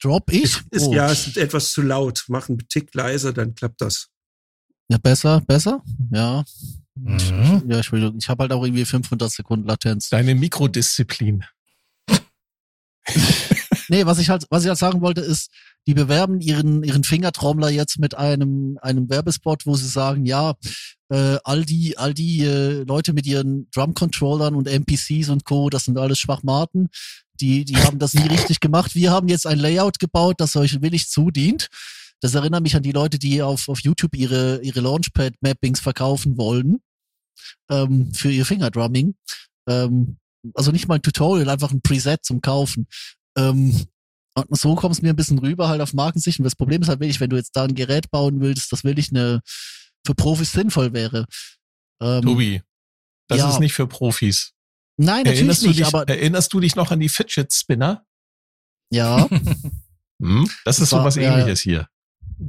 [0.00, 0.60] Drop ich?
[0.70, 0.92] Ist, Oh.
[0.94, 2.24] Ja, es ist etwas zu laut.
[2.28, 4.08] Mach einen Tick leiser, dann klappt das.
[4.88, 5.82] ja, besser, besser?
[6.12, 6.44] Ja.
[6.94, 7.62] Mhm.
[7.68, 10.08] Ja, ich will, ich habe halt auch irgendwie 500 Sekunden Latenz.
[10.08, 11.44] Deine Mikrodisziplin.
[13.88, 15.50] Nee, was ich halt, was ich halt sagen wollte, ist,
[15.86, 20.54] die bewerben ihren, ihren Fingertrommler jetzt mit einem, einem Werbespot, wo sie sagen, ja,
[21.10, 25.84] äh, all die, all die äh, Leute mit ihren Drum-Controllern und NPCs und Co., das
[25.84, 26.88] sind alles Schwachmaten.
[27.40, 28.94] Die, die haben das nie richtig gemacht.
[28.94, 31.68] Wir haben jetzt ein Layout gebaut, das euch willig zudient.
[32.20, 36.80] Das erinnert mich an die Leute, die auf, auf YouTube ihre, ihre Launchpad-Mappings verkaufen wollen
[37.68, 39.16] ähm, für ihr Fingerdrumming.
[39.68, 40.18] Ähm,
[40.54, 42.86] also nicht mal ein Tutorial, einfach ein Preset zum Kaufen.
[43.36, 43.86] Ähm,
[44.34, 46.38] und so kommt es mir ein bisschen rüber, halt auf Markensicht.
[46.38, 48.84] Und das Problem ist halt wirklich, wenn du jetzt da ein Gerät bauen willst, das
[48.84, 49.40] wirklich eine,
[50.06, 51.26] für Profis sinnvoll wäre.
[52.00, 52.62] Ähm, Tobi,
[53.28, 53.50] das ja.
[53.50, 54.52] ist nicht für Profis.
[54.96, 58.04] Nein, natürlich Erinnerst du, nicht, dich, aber erinnerst du dich noch an die Fidget Spinner?
[58.90, 59.28] ja,
[60.22, 60.48] Hm?
[60.64, 61.88] Das ist so was ja, ähnliches hier.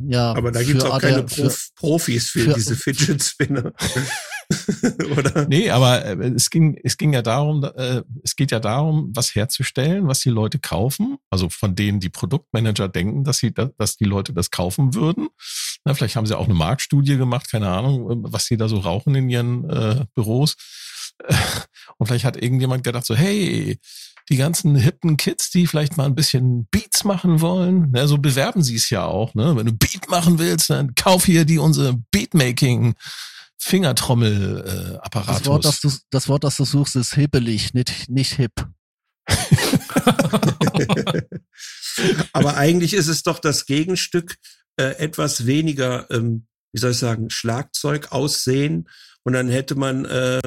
[0.08, 0.32] ja.
[0.34, 3.74] Aber da gibt's für auch keine für- Prof Profis für, für- diese Fidget Spinner.
[5.18, 5.48] Oder?
[5.48, 9.36] Nee, aber äh, es ging, es ging ja darum, äh, es geht ja darum, was
[9.36, 13.98] herzustellen, was die Leute kaufen, also von denen die Produktmanager denken, dass sie, da- dass
[13.98, 15.30] die Leute das kaufen würden.
[15.86, 18.78] Na, vielleicht haben sie auch eine Marktstudie gemacht, keine Ahnung, äh, was sie da so
[18.78, 20.56] rauchen in ihren äh, Büros.
[21.98, 23.80] Und vielleicht hat irgendjemand gedacht so, hey,
[24.30, 28.64] die ganzen hippen Kids, die vielleicht mal ein bisschen Beats machen wollen, ne, so bewerben
[28.64, 29.34] sie es ja auch.
[29.36, 29.56] Ne?
[29.58, 32.96] Wenn du Beat machen willst, dann kauf hier die unsere Beatmaking
[33.64, 38.34] Fingertrommel äh, das Wort, das du, das Wort, das du suchst, ist hibbelig, nicht, nicht
[38.34, 38.52] hip.
[42.34, 44.36] Aber eigentlich ist es doch das Gegenstück,
[44.78, 48.90] äh, etwas weniger, ähm, wie soll ich sagen, Schlagzeug aussehen.
[49.24, 50.42] Und dann hätte man äh,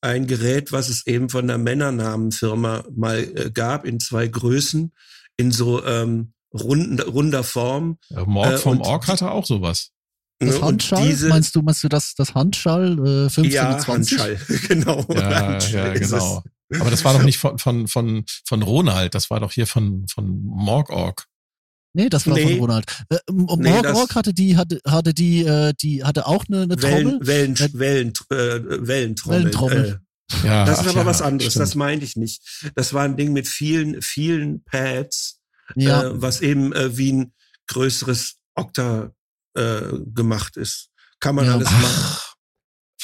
[0.00, 4.92] ein Gerät, was es eben von der Männernamenfirma mal äh, gab, in zwei Größen,
[5.36, 7.98] in so ähm, runden, runder Form.
[8.10, 9.90] Ja, Morg Äh, vom und- Org hatte auch sowas.
[10.40, 11.06] Das Ne, Handschall?
[11.08, 12.92] diese- meinst du, meinst du das, das Handschall
[13.26, 14.18] äh, 15 Ja, 20?
[14.20, 15.04] Handschall, genau.
[15.12, 16.42] Ja, Handschall ja, genau.
[16.78, 20.06] Aber das war doch nicht von, von, von, von Ronald, das war doch hier von,
[20.08, 21.24] von Morgorg.
[21.94, 22.50] Nee, das war Nee.
[22.52, 22.84] von Ronald.
[23.08, 26.62] Äh, M- Nee, Morgorg das- hatte die, hatte, hatte die, äh, die, hatte auch eine,
[26.62, 27.18] eine Trommel.
[27.22, 29.38] Wellen, Wellen, Äh, Wellen, äh, Wellentrommel.
[29.40, 30.00] Wellentrommel.
[30.42, 31.62] Äh, Ja, das ist ach aber ja, was anderes, stimmt.
[31.62, 32.70] das meinte ich nicht.
[32.76, 35.40] Das war ein Ding mit vielen, vielen Pads,
[35.74, 37.32] ja, äh, was eben äh, wie ein
[37.68, 39.10] größeres Okta
[39.54, 39.80] äh,
[40.14, 40.88] gemacht ist.
[41.20, 41.54] Kann man Ja.
[41.54, 41.84] alles machen.
[41.86, 42.34] Ach,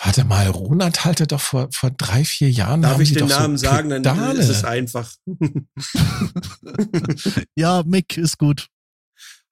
[0.03, 2.83] warte mal, Ronald halte doch vor, vor drei, vier Jahren.
[2.83, 5.11] Darf haben ich den doch Namen so sagen, dann ist es einfach.
[7.57, 8.69] ja, Mick ist gut.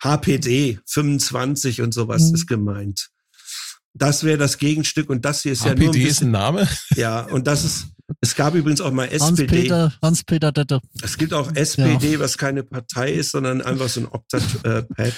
[0.03, 2.35] HPD 25 und sowas Mhm.
[2.35, 3.09] ist gemeint.
[3.95, 6.33] Das wäre das Gegenstück und das hier ist ja nur ein HPD ist bisschen, ein
[6.33, 6.69] Name?
[6.97, 7.87] ja, und das ist,
[8.21, 9.71] es gab übrigens auch mal SPD.
[10.03, 10.81] Hans-Peter, Detter.
[11.03, 15.13] Es gibt auch SPD, was keine Partei ist, sondern einfach so ein Octa-Pad.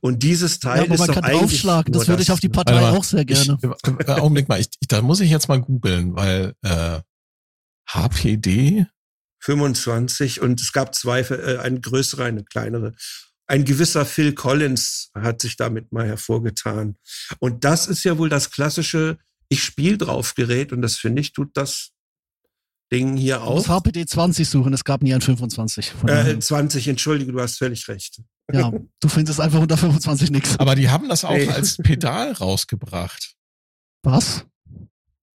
[0.00, 1.92] Und dieses Ja, Teil aber ist man doch kann eigentlich draufschlagen.
[1.92, 2.48] Das würde ich auf die?
[2.48, 3.58] Partei mal, auch sehr gerne.
[3.62, 7.00] Ich, äh, Augenblick mal, ich, ich, da muss ich jetzt mal googeln, weil äh,
[7.88, 8.86] HPD,
[9.40, 12.94] 25 und es gab zwei, äh, eine größere, eine kleinere.
[13.46, 16.96] Ein gewisser Phil Collins hat sich damit mal hervorgetan.
[17.38, 21.32] Und das ist ja wohl das klassische, ich spiele drauf Gerät und das finde ich,
[21.32, 21.92] tut das
[22.92, 23.80] Ding hier Du musst auch.
[23.82, 25.90] HPD 20 suchen, es gab nie ein 25.
[25.92, 26.34] Von daher.
[26.34, 28.20] Äh, 20, entschuldige, du hast völlig recht.
[28.52, 30.58] ja, du findest einfach unter 25 nichts.
[30.58, 31.48] aber die haben das auch Nee.
[31.48, 33.34] als Pedal rausgebracht.
[34.02, 34.44] Was?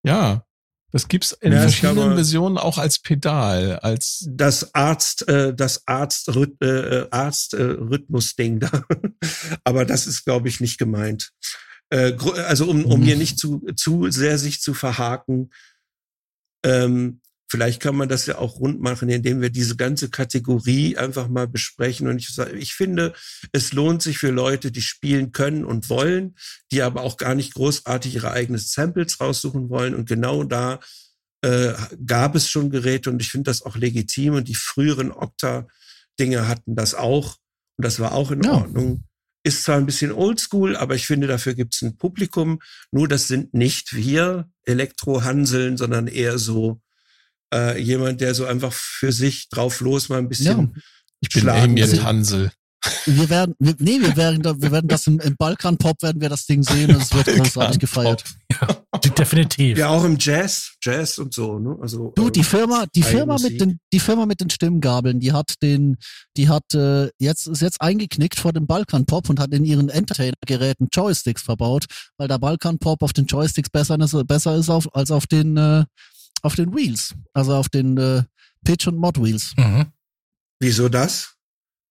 [0.04, 0.46] Ja,
[0.92, 5.88] das gibt's in Ja, verschiedenen man- Versionen auch als Pedal, als Das Arzt, äh, das
[5.88, 6.30] Arzt,
[6.62, 8.84] äh, Arzt äh, Rhythmus-Ding da.
[9.64, 11.32] Aber das ist, glaube ich, nicht gemeint.
[11.90, 12.14] Äh,
[12.48, 13.04] also um, um Mhm.
[13.04, 15.52] hier nicht zu, zu sehr sich zu verhaken,
[16.66, 17.22] ähm,
[17.54, 21.48] vielleicht kann man das ja auch rund machen, indem wir diese ganze Kategorie einfach mal
[21.48, 22.08] besprechen.
[22.08, 23.14] Und ich, ich finde,
[23.52, 26.34] es lohnt sich für Leute, die spielen können und wollen,
[26.72, 29.94] die aber auch gar nicht großartig ihre eigenen Samples raussuchen wollen.
[29.94, 30.80] Und genau da
[31.44, 34.34] äh, gab es schon Geräte und ich finde das auch legitim.
[34.34, 37.36] Und die früheren Okta-Dinge hatten das auch.
[37.78, 38.54] Und das war auch in Ja.
[38.54, 39.04] Ordnung.
[39.44, 42.62] Ist zwar ein bisschen oldschool, aber ich finde, dafür gibt es ein Publikum.
[42.92, 46.82] Nur das sind nicht wir Elektrohanseln, sondern eher so
[47.54, 50.82] äh, jemand, der so einfach für sich drauf los mal ein Ja, bisschen
[51.22, 52.04] ich bin Schlagen.
[52.04, 52.52] Hansel.
[53.06, 56.28] wir werden, wir, nee, wir werden, da- wir werden das im, im Balkan-Pop werden wir
[56.28, 58.24] das Ding sehen und es wird großartig gefeiert.
[59.18, 59.78] Definitiv.
[59.78, 61.78] Ja, auch im Jazz, Jazz und so, ne?
[61.82, 63.52] Also Du, die Firma, die Firma Musik.
[63.54, 65.98] mit den, die Firma mit den Stimmgabeln, die hat den,
[66.38, 69.90] die hat äh, jetzt ist jetzt eingeknickt vor dem Balkan Pop und hat in ihren
[69.90, 71.86] Entertainer-Geräten Joysticks verbaut,
[72.18, 75.58] weil der Balkan Pop auf den Joysticks besser ist, besser ist auf, als auf den
[75.58, 75.86] äh,
[76.44, 78.24] auf den Wheels, also auf den äh,
[78.64, 79.54] Pitch und Mod Wheels.
[79.58, 79.88] Mhm.
[80.60, 81.34] wieso das?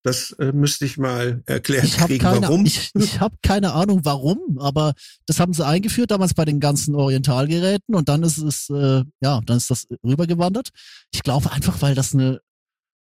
[0.04, 2.66] Das äh, müsste ich mal erklärt Ich habe kriegen, keine, warum.
[2.66, 4.94] ich, ich hab keine Ahnung warum, aber
[5.26, 9.40] das haben sie eingeführt damals bei den ganzen Orientalgeräten und dann ist es, äh, ja,
[9.46, 10.70] dann ist das rübergewandert.
[11.12, 12.40] Ich glaube einfach, weil das eine,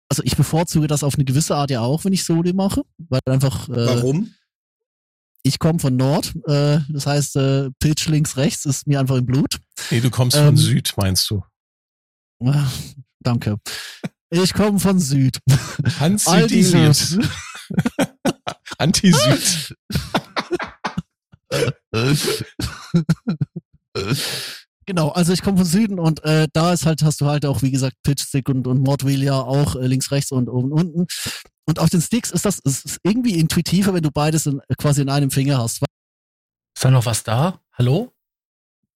[0.08, 3.20] also ich bevorzuge das auf eine gewisse Art ja auch, wenn ich Soli mache, weil
[3.26, 4.32] einfach, äh, warum?
[5.42, 9.26] ich komme von Nord, äh, das heißt, äh, Pitch links, rechts ist mir einfach im
[9.26, 9.58] Blut.
[9.90, 11.42] Nee, du kommst Ähm, von Süd, meinst du?
[12.44, 12.66] Ah,
[13.20, 13.58] danke.
[14.30, 15.38] Ich komme von Süd.
[16.00, 17.28] Anti-Süd.
[18.78, 19.76] Anti-Süd.
[24.88, 27.62] Genau, also ich komme von Süden und äh, da ist halt, hast du halt auch,
[27.62, 31.06] wie gesagt, Pitchstick und, und Modwheel ja auch äh, links, rechts und oben, unten.
[31.66, 35.02] Und auf den Sticks ist das ist, ist irgendwie intuitiver, wenn du beides in, quasi
[35.02, 35.82] in einem Finger hast.
[35.82, 37.60] Ist da noch was da?
[37.72, 38.12] Hallo?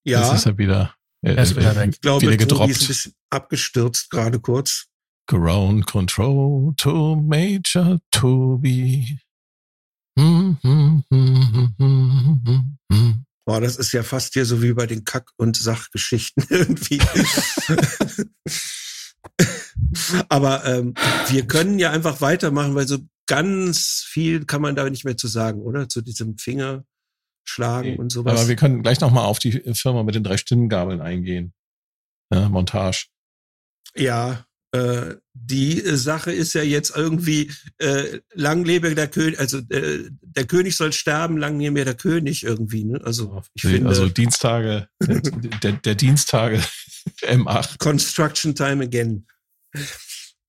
[0.05, 1.91] Ja, Jetzt ist er wieder, äh, Er ist wieder weg.
[1.93, 2.71] ich glaube, wieder Tobi gedroppt.
[2.71, 4.87] ist ein bisschen abgestürzt gerade kurz.
[5.27, 9.21] Ground Control to Major Toby.
[10.19, 11.05] Hm, hm,
[12.91, 13.25] hm.
[13.47, 17.01] Boah, das ist ja fast hier so wie bei den Kack- und Sachgeschichten irgendwie.
[20.29, 20.95] Aber ähm,
[21.29, 25.29] wir können ja einfach weitermachen, weil so ganz viel kann man da nicht mehr zu
[25.29, 25.89] sagen, oder?
[25.89, 26.37] Zu diesem
[27.45, 28.39] Fingerschlagen und sowas.
[28.39, 31.53] Aber wir können gleich nochmal auf die Firma mit den drei Stimmgabeln eingehen.
[32.33, 33.07] Ja, Montage.
[33.97, 39.59] Ja, äh, die äh, Sache ist ja jetzt irgendwie äh, lang lebe der König, also
[39.59, 42.85] äh, der König soll sterben, lang lebe der König irgendwie.
[42.85, 43.01] Ne?
[43.03, 46.61] Also ich Nee, finde also Dienstage, der, der, der Dienstage
[47.23, 47.79] M8.
[47.79, 49.27] Construction Time Again.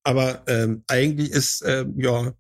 [0.04, 2.34] Aber ähm, eigentlich ist ähm, ja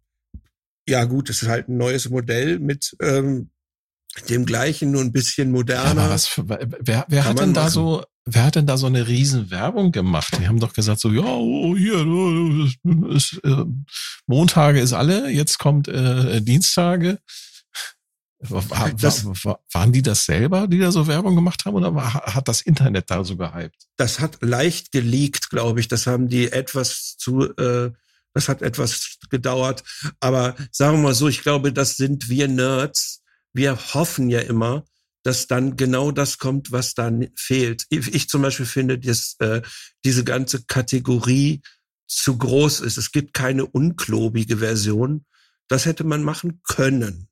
[0.87, 3.51] ja gut, es ist halt ein neues Modell mit ähm,
[4.29, 6.01] dem gleichen, nur ein bisschen Ja, moderner.
[6.01, 7.73] aber was wer, wer hat denn da machen.
[7.73, 10.37] so, wer hat denn da so eine riesen Werbung gemacht?
[10.39, 12.05] Die haben doch gesagt so, ja, oh, hier,
[13.15, 13.65] ist, äh,
[14.27, 17.19] Montage ist alle, jetzt kommt äh, Dienstage.
[18.43, 22.11] War, das, war, waren die das selber, die da so Werbung gemacht haben, oder war,
[22.13, 23.87] hat das Internet da so gehypt?
[23.97, 25.87] Das hat leicht geleakt, glaube ich.
[25.87, 27.91] Das haben die etwas zu, äh,
[28.33, 29.83] das hat etwas gedauert.
[30.19, 33.20] Aber sagen wir mal so, ich glaube, das sind wir Nerds.
[33.53, 34.85] Wir hoffen ja immer,
[35.23, 37.85] dass dann genau das kommt, was dann fehlt.
[37.89, 39.61] Ich zum Beispiel finde, dass äh,
[40.03, 41.61] diese ganze Kategorie
[42.07, 42.97] zu groß ist.
[42.97, 45.25] Es gibt keine unklobige Version.
[45.67, 47.29] Das hätte man machen können.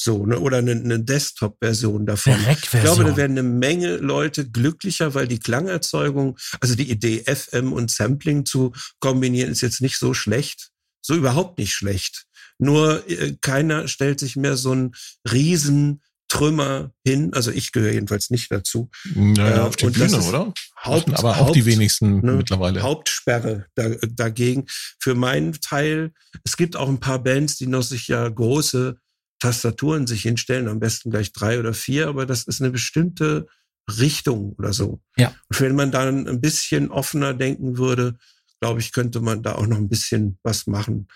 [0.00, 2.36] So, ne, oder eine, eine Desktop-Version davon.
[2.52, 7.72] Ich glaube, da werden eine Menge Leute glücklicher, weil die Klangerzeugung, also die Idee, FM
[7.72, 10.70] und Sampling zu kombinieren, ist jetzt nicht so schlecht.
[11.02, 12.26] So überhaupt nicht schlecht.
[12.58, 14.92] Nur äh, keiner stellt sich mehr so ein
[15.30, 17.32] riesen Trümmer hin.
[17.32, 18.90] Also ich gehöre jedenfalls nicht dazu.
[19.14, 20.52] Naja, äh, auf die Bühne, oder?
[20.84, 22.82] Haupt, aber auch Haupt, die wenigsten ne, mittlerweile.
[22.82, 24.66] Hauptsperre da, dagegen.
[25.00, 26.12] Für meinen Teil,
[26.44, 28.98] es gibt auch ein paar Bands, die noch sich ja große
[29.40, 33.46] Tastaturen sich hinstellen, am besten gleich drei oder vier, aber das ist eine bestimmte
[33.88, 35.00] Richtung oder so.
[35.16, 35.34] Ja.
[35.48, 38.18] Und wenn man dann ein bisschen offener denken würde,
[38.60, 41.08] glaube ich, könnte man da auch noch ein bisschen was machen.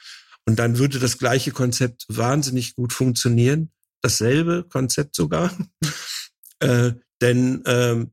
[0.47, 3.71] Und dann würde das gleiche Konzept wahnsinnig gut funktionieren.
[4.01, 5.57] Dasselbe Konzept sogar.
[6.61, 8.13] äh, denn ähm,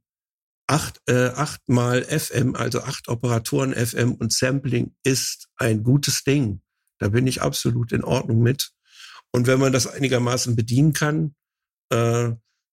[0.67, 6.61] acht, äh, achtmal FM, also acht Operatoren FM und Sampling ist ein gutes Ding.
[6.99, 8.71] Da bin ich absolut in Ordnung mit.
[9.31, 11.35] Und wenn man das einigermaßen bedienen kann,
[11.89, 12.31] äh,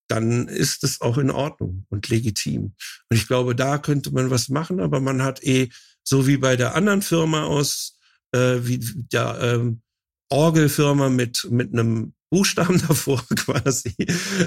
[0.08, 2.74] dann ist es auch in Ordnung und legitim.
[3.08, 5.70] Und ich glaube, da könnte man was machen, aber man hat eh,
[6.02, 7.95] so wie bei der anderen Firma aus,
[8.36, 8.78] äh, wie
[9.12, 9.82] der ähm,
[10.28, 13.94] Orgelfirma mit, mit einem Buchstaben davor quasi.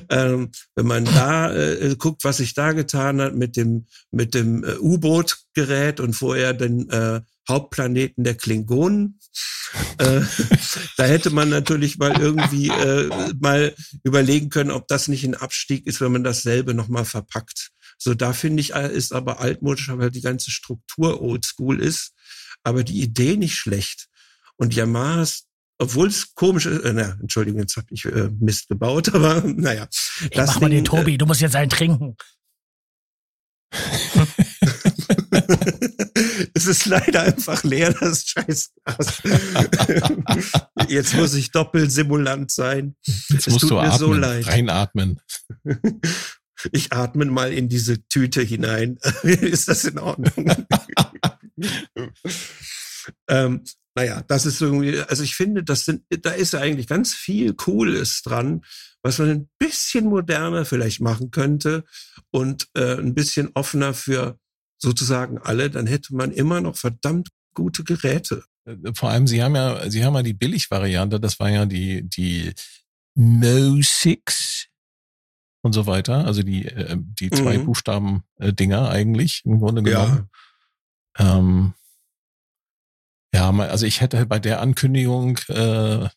[0.09, 4.63] Ähm, wenn man da äh, guckt, was sich da getan hat mit dem mit dem
[4.63, 9.19] äh, U-Boot-Gerät und vorher den äh, Hauptplaneten der Klingonen,
[9.97, 10.21] äh,
[10.97, 13.73] da hätte man natürlich mal irgendwie äh, mal
[14.03, 17.71] überlegen können, ob das nicht ein Abstieg ist, wenn man dasselbe nochmal verpackt.
[17.97, 22.13] So, da finde ich, äh, ist aber altmodisch, weil die ganze Struktur oldschool ist,
[22.63, 24.07] aber die Idee nicht schlecht.
[24.57, 29.09] Und Yamahas obwohl es komisch ist, äh, na, Entschuldigung, jetzt habe ich äh, Mist gebaut,
[29.15, 29.87] aber naja.
[30.29, 32.15] Ich mach Ding, mal den Tobi, äh, du musst jetzt einen trinken.
[36.53, 39.21] es ist leider einfach leer, das Scheißglas.
[40.89, 42.95] Jetzt muss ich doppelt simulant sein.
[43.03, 44.47] Jetzt es musst tut du mir atmen, so leid.
[44.47, 45.21] reinatmen.
[46.71, 48.97] Ich atme mal in diese Tüte hinein.
[49.21, 50.51] ist das in Ordnung?
[53.27, 53.63] ähm,
[53.95, 57.53] naja, das ist irgendwie, also ich finde, das sind, da ist ja eigentlich ganz viel
[57.53, 58.61] Cooles dran,
[59.01, 61.83] was man ein bisschen moderner vielleicht machen könnte
[62.31, 64.37] und äh, ein bisschen offener für
[64.77, 68.43] sozusagen alle, dann hätte man immer noch verdammt gute Geräte.
[68.65, 72.07] Äh, vor allem, Sie haben ja, Sie haben ja die Billigvariante, das war ja die,
[72.07, 72.53] die
[73.15, 74.67] No Six
[75.61, 77.65] und so weiter, also die, äh, die zwei mhm.
[77.65, 80.15] Buchstaben äh, Dinger eigentlich im Grunde genommen.
[80.17, 80.27] Ja.
[81.19, 81.73] Ähm,
[83.33, 86.07] ja, also ich hätte bei der Ankündigung, äh,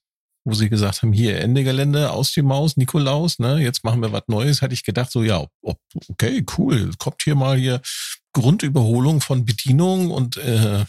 [0.45, 4.13] wo sie gesagt haben, hier Ende Gelände, aus die Maus, Nikolaus, ne, jetzt machen wir
[4.13, 5.47] was Neues, hätte ich gedacht, so ja,
[6.09, 7.81] okay, cool, kommt hier mal hier
[8.33, 10.85] Grundüberholung von Bedienung und äh,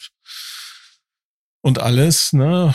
[1.62, 2.74] und alles, ne?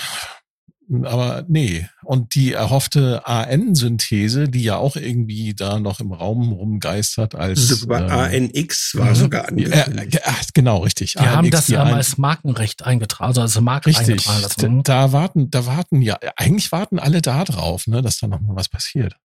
[1.04, 1.86] Aber nee.
[2.02, 7.68] Und die erhoffte AN-Synthese, die ja auch irgendwie da noch im Raum rumgeistert als.
[7.68, 10.14] Sogar äh, ANX war sogar angekündigt.
[10.14, 11.14] Äh, genau, richtig.
[11.14, 14.42] Wir ANX, haben das ja als Markenrecht eingetragen, also als Marke richtig, eingetragen.
[14.42, 14.82] Lassen.
[14.82, 18.56] Da warten, da warten ja, eigentlich warten alle da drauf, ne, dass da noch mal
[18.56, 19.16] was passiert.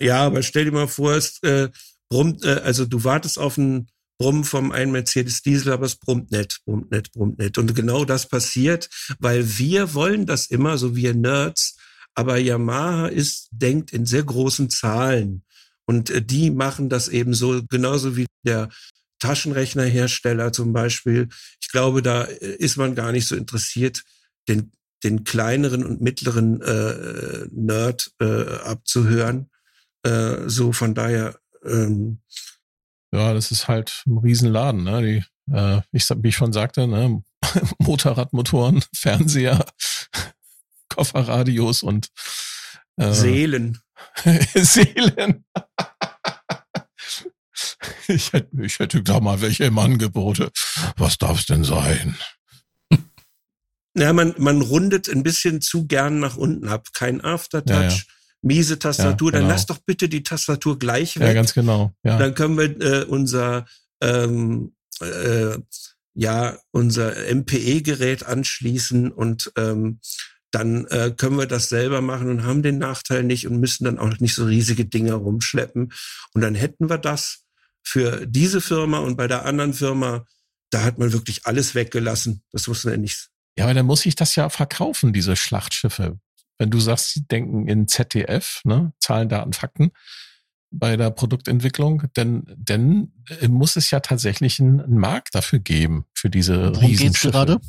[0.00, 1.68] Ja, aber stell dir mal vor, es äh,
[2.10, 6.30] brummt, äh, also du wartest auf ein Brummen vom einen Mercedes Diesel, aber es brummt
[6.30, 7.58] nicht, brummt nicht, brummt nicht.
[7.58, 11.76] Und genau das passiert, weil wir wollen das immer, so wir Nerds,
[12.14, 15.42] aber Yamaha ist, denkt in sehr großen Zahlen.
[15.86, 18.68] Und äh, die machen das eben so, genauso wie der
[19.18, 21.28] Taschenrechnerhersteller zum Beispiel.
[21.60, 24.02] Ich glaube, da äh, ist man gar nicht so interessiert,
[24.48, 24.72] den,
[25.02, 29.50] den kleineren und mittleren äh, Nerd äh, abzuhören.
[30.02, 32.20] Äh, so von daher ähm,
[33.14, 35.02] ja, das ist halt ein Riesenladen, ne?
[35.02, 37.22] Die, äh, ich, wie ich schon sagte, ne?
[37.78, 39.64] Motorradmotoren, Fernseher,
[40.88, 42.08] Kofferradios und
[42.96, 43.78] äh, Seelen.
[44.54, 45.44] Seelen.
[48.08, 50.50] ich, hätte, ich hätte da mal welche im Angebote.
[50.96, 52.16] Was darf's denn sein?
[53.96, 56.88] Ja, man, man rundet ein bisschen zu gern nach unten ab.
[56.94, 58.06] Kein Aftertouch.
[58.44, 59.48] Miese Tastatur, ja, genau.
[59.48, 61.28] dann lass doch bitte die Tastatur gleich weg.
[61.28, 61.92] Ja, ganz genau.
[62.02, 62.18] Ja.
[62.18, 63.66] Dann können wir äh, unser
[64.00, 65.58] ähm, äh,
[66.14, 70.00] ja unser MPE-Gerät anschließen und ähm,
[70.50, 73.98] dann äh, können wir das selber machen und haben den Nachteil nicht und müssen dann
[73.98, 75.92] auch nicht so riesige Dinge rumschleppen.
[76.32, 77.44] Und dann hätten wir das
[77.82, 80.24] für diese Firma und bei der anderen Firma,
[80.70, 82.42] da hat man wirklich alles weggelassen.
[82.52, 83.30] Das wussten wir nicht.
[83.58, 86.18] Ja, aber dann muss ich das ja verkaufen, diese Schlachtschiffe.
[86.58, 89.90] Wenn du sagst, sie denken in ZDF, ne, Zahlen, Daten, Fakten
[90.70, 96.30] bei der Produktentwicklung, denn, denn äh, muss es ja tatsächlich einen, Markt dafür geben, für
[96.30, 97.32] diese Worum geht's Riesenschiffe.
[97.32, 97.60] gerade?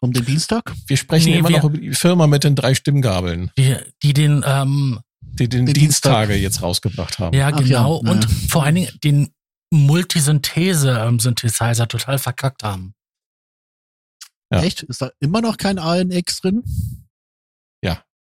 [0.00, 0.72] Um den Dienstag?
[0.86, 4.12] Wir sprechen Nee, immer wir- noch über die Firma mit den drei Stimmgabeln, Die, die
[4.12, 7.34] den, ähm, die den Den Diensttage jetzt rausgebracht haben.
[7.36, 8.30] ja Ach genau, ja, und ja.
[8.48, 9.30] vor allen Dingen den
[9.70, 12.94] Multisynthese-Synthesizer total verkackt haben.
[14.52, 14.62] Ja.
[14.62, 14.82] Echt?
[14.84, 16.62] Ist da immer noch kein ANX drin?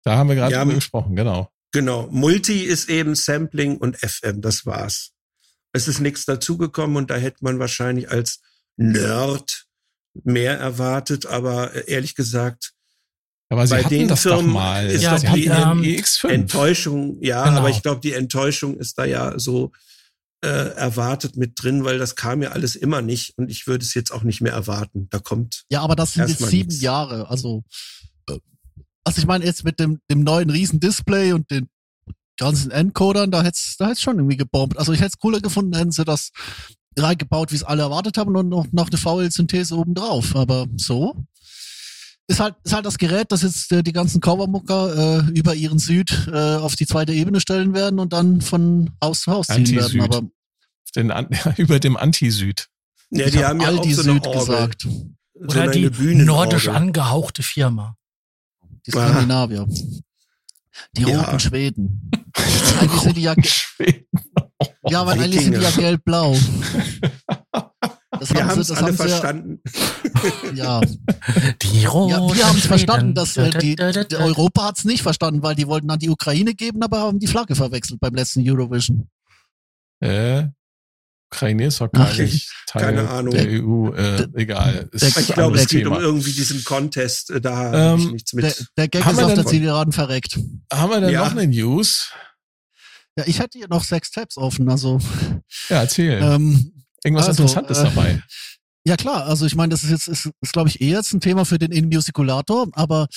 [0.07, 1.51] Da haben wir gerade Ja, drüber gesprochen, genau.
[1.73, 2.07] Genau.
[2.13, 5.11] Multi ist eben Sampling und FM, das war's.
[5.73, 8.41] Es ist nichts dazugekommen und da hätte man wahrscheinlich als
[8.77, 9.67] Nerd
[10.25, 12.73] mehr erwartet, aber äh, ehrlich gesagt,
[13.51, 14.87] Aber sie Bei hatten den das Firmen doch mal.
[14.87, 16.29] ist sie doch hatten die, den ähm, EX5.
[16.29, 17.59] Enttäuschung, ja, Genau.
[17.59, 19.73] aber ich glaube, die Enttäuschung ist da ja so
[20.45, 23.93] äh, erwartet mit drin, weil das kam ja alles immer nicht und ich würde es
[23.95, 25.09] jetzt auch nicht mehr erwarten.
[25.11, 26.81] Da kommt Ja, aber das sind jetzt sieben nix.
[26.81, 27.29] Jahre.
[27.29, 27.65] Also,
[29.07, 31.69] also ich meine jetzt mit dem, dem neuen Riesendisplay und den
[32.39, 34.77] ganzen Encodern, da hätte es da hätt's schon irgendwie gebombt.
[34.79, 36.31] Also ich hätte es cooler gefunden, hätten sie das
[36.99, 40.35] reingebaut, wie es alle erwartet haben und noch, noch eine VL-Synthese obendrauf.
[40.35, 41.25] Aber so
[42.27, 45.79] ist halt, ist halt das Gerät, das jetzt äh, die ganzen Covermucker äh, über ihren
[45.79, 49.71] Süd äh, auf die zweite Ebene stellen werden und dann von Haus zu Haus ziehen
[49.77, 50.01] werden.
[50.01, 50.23] Aber
[50.97, 52.67] den, An- über dem Anti-Süd.
[53.11, 54.83] ja, die hab haben ja auch so eine Süd Orgel, gesagt.
[54.83, 56.25] so Oder eine die Bühnenorgel.
[56.27, 57.97] nordisch angehauchte Firma.
[58.87, 59.67] Die Skandinavier.
[60.97, 61.23] Die Ja.
[61.23, 62.11] roten Schweden.
[62.81, 64.07] Eigentlich sind die ja, Schweden.
[64.89, 66.37] ja, aber eigentlich sind die ja gelb-blau.
[68.19, 69.61] Das Wir haben es das alle haben sie verstanden.
[70.55, 70.81] ja,
[71.63, 71.89] Die ja.
[71.91, 74.17] roten Ja, wir haben es verstanden, dass äh, die, die.
[74.17, 77.27] Europa hat es nicht verstanden, weil die wollten an die Ukraine geben, aber haben die
[77.27, 79.09] Flagge verwechselt beim letzten Eurovision.
[80.01, 80.45] Äh,
[81.33, 83.35] Ukraine ist doch gar nicht Teil keine Ahnung.
[83.35, 83.91] der EU.
[83.93, 84.89] Äh, egal.
[84.93, 86.05] Ist Ich glaube, es geht um Thema.
[86.05, 87.31] irgendwie diesen Contest.
[87.31, 88.45] äh, Da habe Ähm, ich nichts mit.
[88.45, 90.39] Der, der Gag Haben ist auf der Zielgeraden verreckt.
[90.73, 91.25] Haben wir denn Ja.
[91.25, 92.13] noch eine News?
[93.19, 95.01] Ja, ich hätte hier noch sechs Tabs offen, also
[95.69, 96.21] Ja, erzähl.
[96.23, 96.73] ähm,
[97.03, 98.23] Irgendwas also, Interessantes äh, dabei.
[98.85, 101.21] Ja klar, also ich meine, das ist jetzt, ist, ist glaube ich, eher jetzt ein
[101.21, 103.09] Thema für den InMusiculator, aber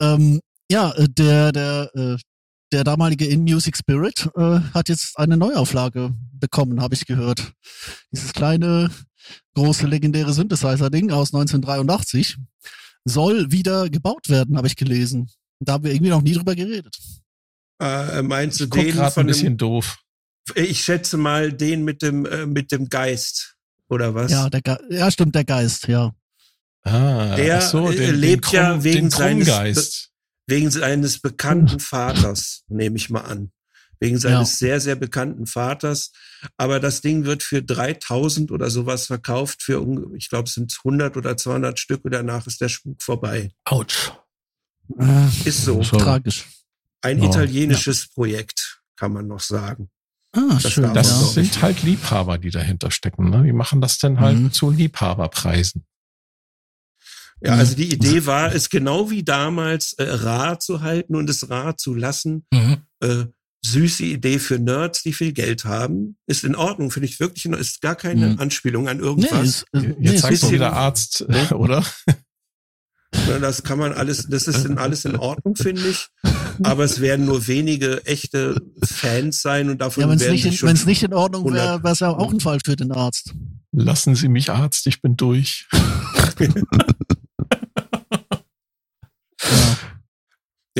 [0.00, 0.40] ähm,
[0.70, 2.16] ja, äh, der, der, äh,
[2.72, 7.52] der damalige InMusic Spirit äh, hat jetzt eine Neuauflage bekommen, habe ich gehört.
[8.12, 8.90] Dieses kleine,
[9.54, 12.36] große, legendäre Synthesizer-Ding aus 1983
[13.04, 15.28] soll wieder gebaut werden, habe ich gelesen.
[15.58, 16.96] Da haben wir irgendwie noch nie drüber geredet.
[17.82, 19.98] Äh, meinst du Ich den gerade von ein bisschen dem, doof.
[20.54, 23.56] ich schätze mal den mit dem, äh, mit dem Geist,
[23.88, 24.30] oder was?
[24.30, 26.12] Ja, der Ge ja, stimmt, der Geist, ja.
[26.82, 30.09] Ah, Der, ach so, äh, den, lebt den ja wegen den seines- Krummgeist.
[30.50, 33.52] Wegen seines bekannten Vaters, nehme ich mal an.
[34.00, 36.10] Wegen seines sehr, sehr bekannten Vaters.
[36.56, 39.62] Aber das Ding wird für 3000 oder sowas verkauft.
[39.62, 39.80] Für,
[40.16, 43.50] ich glaube, es sind 100 oder 200 Stück und danach ist der Spuk vorbei.
[43.66, 44.10] Autsch.
[44.98, 45.82] Äh, Ist so.
[45.82, 45.98] So.
[45.98, 46.46] Tragisch.
[47.02, 47.28] Ein Ja.
[47.30, 49.90] italienisches Projekt, kann man noch sagen.
[50.32, 50.92] Ah, Das schön.
[50.94, 51.26] Das ja.
[51.42, 53.30] sind halt Liebhaber, die dahinter stecken.
[53.30, 53.42] Ne?
[53.44, 54.52] Die machen das dann halt Mhm.
[54.52, 55.84] zu Liebhaberpreisen.
[57.42, 57.60] Ja, Mhm.
[57.60, 61.76] also die Idee war, es genau wie damals äh, rar zu halten und es rar
[61.76, 62.44] zu lassen.
[62.52, 62.78] Mhm.
[63.00, 63.24] Äh,
[63.64, 66.16] süße Idee für Nerds, die viel Geld haben.
[66.26, 67.44] Ist in Ordnung, finde ich wirklich.
[67.46, 68.40] Ist gar keine Mhm.
[68.40, 69.42] Anspielung an Nee, irgendwas.
[69.46, 71.84] ist, äh, nee, Jetzt ist sagst du wieder Arzt, äh, oder?
[73.28, 76.08] Ja, Das kann man alles, das ist in alles in Ordnung, finde ich.
[76.62, 80.58] Aber es werden nur wenige echte Fans sein und davon Ja, wenn es werden nicht,
[80.58, 82.92] schon wenn's nicht in Ordnung wäre, 100 wäre es ja auch ein Fall für den
[82.92, 83.34] Arzt.
[83.72, 85.66] Lassen Sie mich Arzt, ich bin durch.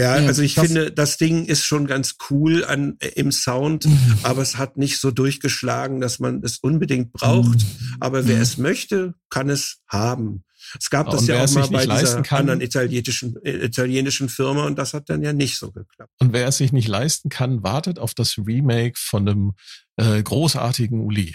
[0.00, 3.30] Ja, Ja, also ich das- finde, das Ding ist schon ganz cool an, äh, im
[3.32, 4.18] Sound, Mhm.
[4.22, 7.66] aber es hat nicht so durchgeschlagen, dass man es unbedingt braucht.
[8.00, 8.42] Aber wer Mhm.
[8.42, 10.44] es möchte, kann es haben.
[10.78, 14.66] Es gab das und ja auch mal bei dieser kann- anderen italienischen, äh, italienischen Firma
[14.66, 16.12] und das hat dann ja nicht so geklappt.
[16.20, 19.52] Und wer es sich nicht leisten kann, wartet auf das Remake von einem
[19.96, 21.34] äh, großartigen Uli,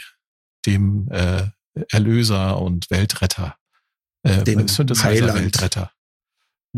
[0.65, 1.43] dem äh,
[1.91, 3.57] Erlöser und Weltretter.
[4.23, 5.39] Äh, Dem Synthesizer Heiland.
[5.39, 5.91] Weltretter.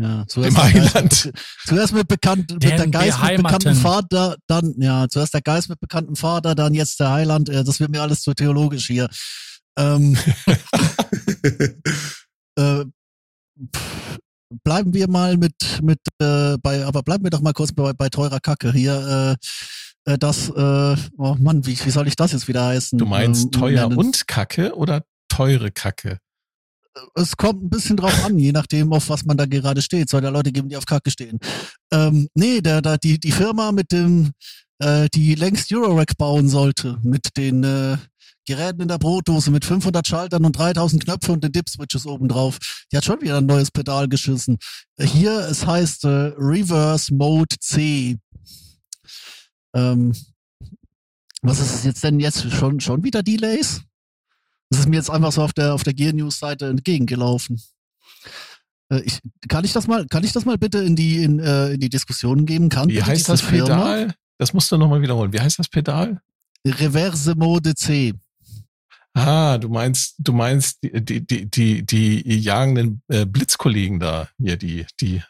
[0.00, 1.24] Ja, Dem zuerst, der Geist Heiland.
[1.24, 1.34] mit,
[1.66, 5.80] zuerst mit bekannt, mit der Geist mit bekanntem Vater, dann, ja, zuerst der Geist mit
[5.80, 9.08] bekanntem Vater, dann jetzt der Heiland, das wird mir alles zu theologisch hier.
[9.76, 10.16] Ähm,
[12.56, 12.84] äh,
[13.74, 14.18] pff,
[14.64, 18.08] bleiben wir mal mit, mit, äh, bei, aber bleiben wir doch mal kurz bei, bei
[18.08, 19.36] teurer Kacke hier,
[20.06, 22.98] äh, äh, das, äh, oh Mann, wie, wie soll ich das jetzt wieder heißen?
[22.98, 23.98] Du meinst Ähm, teuer nennen?
[23.98, 26.18] und Kacke oder teure Kacke?
[27.14, 30.08] Es kommt ein bisschen drauf an, je nachdem, auf was man da gerade steht.
[30.08, 31.38] Soll der Leute geben, die auf Kacke stehen.
[31.92, 34.32] Ähm, nee, der, der, die, die Firma mit dem,
[34.78, 37.96] äh, die längst Eurorack bauen sollte, mit den äh,
[38.46, 42.58] Geräten in der Brotdose, mit 500 Schaltern und 3000 Knöpfe und den Dip-Switches obendrauf.
[42.90, 44.56] Die hat schon wieder ein neues Pedal geschissen.
[44.98, 48.16] Hier, es heißt äh, Reverse Mode C.
[49.74, 50.14] Ähm,
[51.42, 52.50] was ist es jetzt denn jetzt?
[52.50, 53.82] Schon, schon wieder Delays?
[54.70, 57.60] Das ist mir jetzt einfach so auf der, auf der Gear News Seite entgegengelaufen.
[58.90, 61.72] Äh, ich, kann ich das mal, kann ich das mal bitte in die, in, äh,
[61.72, 62.68] in die Diskussion geben?
[62.68, 64.14] Kann Wie heißt das Firma Pedal?
[64.38, 65.32] Das musst du nochmal wiederholen.
[65.32, 66.20] Wie heißt das Pedal?
[66.66, 68.14] Reverse Mode C.
[69.14, 71.82] Ah, du meinst, du meinst die, die, die, die,
[72.22, 75.22] die jagenden äh, Blitzkollegen da, hier, die, die.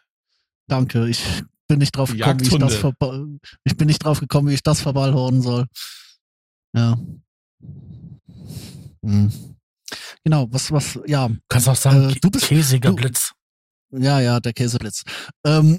[0.67, 1.23] Danke, ich
[1.69, 2.83] bin nicht drauf gekommen, wie ich das
[3.65, 5.67] ich bin nicht drauf gekommen, wie ich das verballhornen soll.
[6.75, 6.99] Ja.
[9.05, 9.33] Hm.
[10.25, 13.33] Genau, was, was, ja, kannst auch sagen, Äh, du bist- käsiger du- Blitz.
[13.91, 15.03] ja, ja, der Käseblitz.
[15.47, 15.79] Ähm,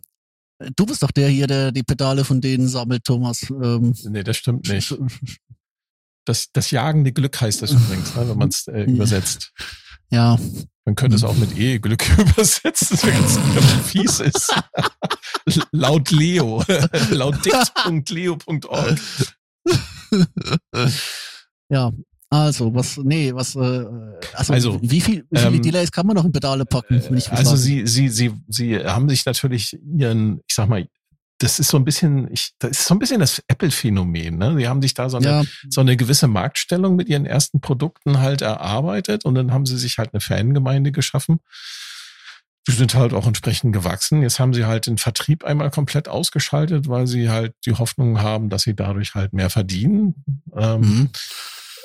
[0.75, 3.41] du bist doch der hier, der die Pedale von denen sammelt, Thomas.
[3.49, 4.97] Ähm, Nee, das stimmt nicht.
[6.25, 9.51] Das, das jagende Glück heißt das übrigens, ne, wenn man es äh, übersetzt.
[10.11, 10.39] Ja,
[10.85, 13.21] Man könnte es auch mit E-Glück übersetzen, wenn
[13.55, 14.53] man fies ist.
[15.71, 16.63] Laut Leo.
[17.11, 18.99] Laut dict.leo.org.
[21.69, 21.91] ja.
[22.31, 23.85] Also, was, nee, was, äh,
[24.33, 27.01] also, Also, wie viel, wie viele ähm, Delays kann man noch in Pedale packen?
[27.09, 30.87] wenn ich Also sie, sie, sie, sie haben sich natürlich ihren, ich sag mal,
[31.39, 34.37] das ist so ein bisschen, ich, das ist so ein bisschen das Apple-Phänomen.
[34.37, 34.55] Ne?
[34.57, 38.19] Sie haben sich da so eine, ja, so eine gewisse Marktstellung mit ihren ersten Produkten
[38.19, 41.39] halt erarbeitet und dann haben sie sich halt eine Fangemeinde geschaffen.
[42.67, 44.21] Die sind halt auch entsprechend gewachsen.
[44.21, 48.49] Jetzt haben sie halt den Vertrieb einmal komplett ausgeschaltet, weil sie halt die Hoffnung haben,
[48.49, 50.23] dass sie dadurch halt mehr verdienen.
[50.55, 51.09] Ähm, mhm.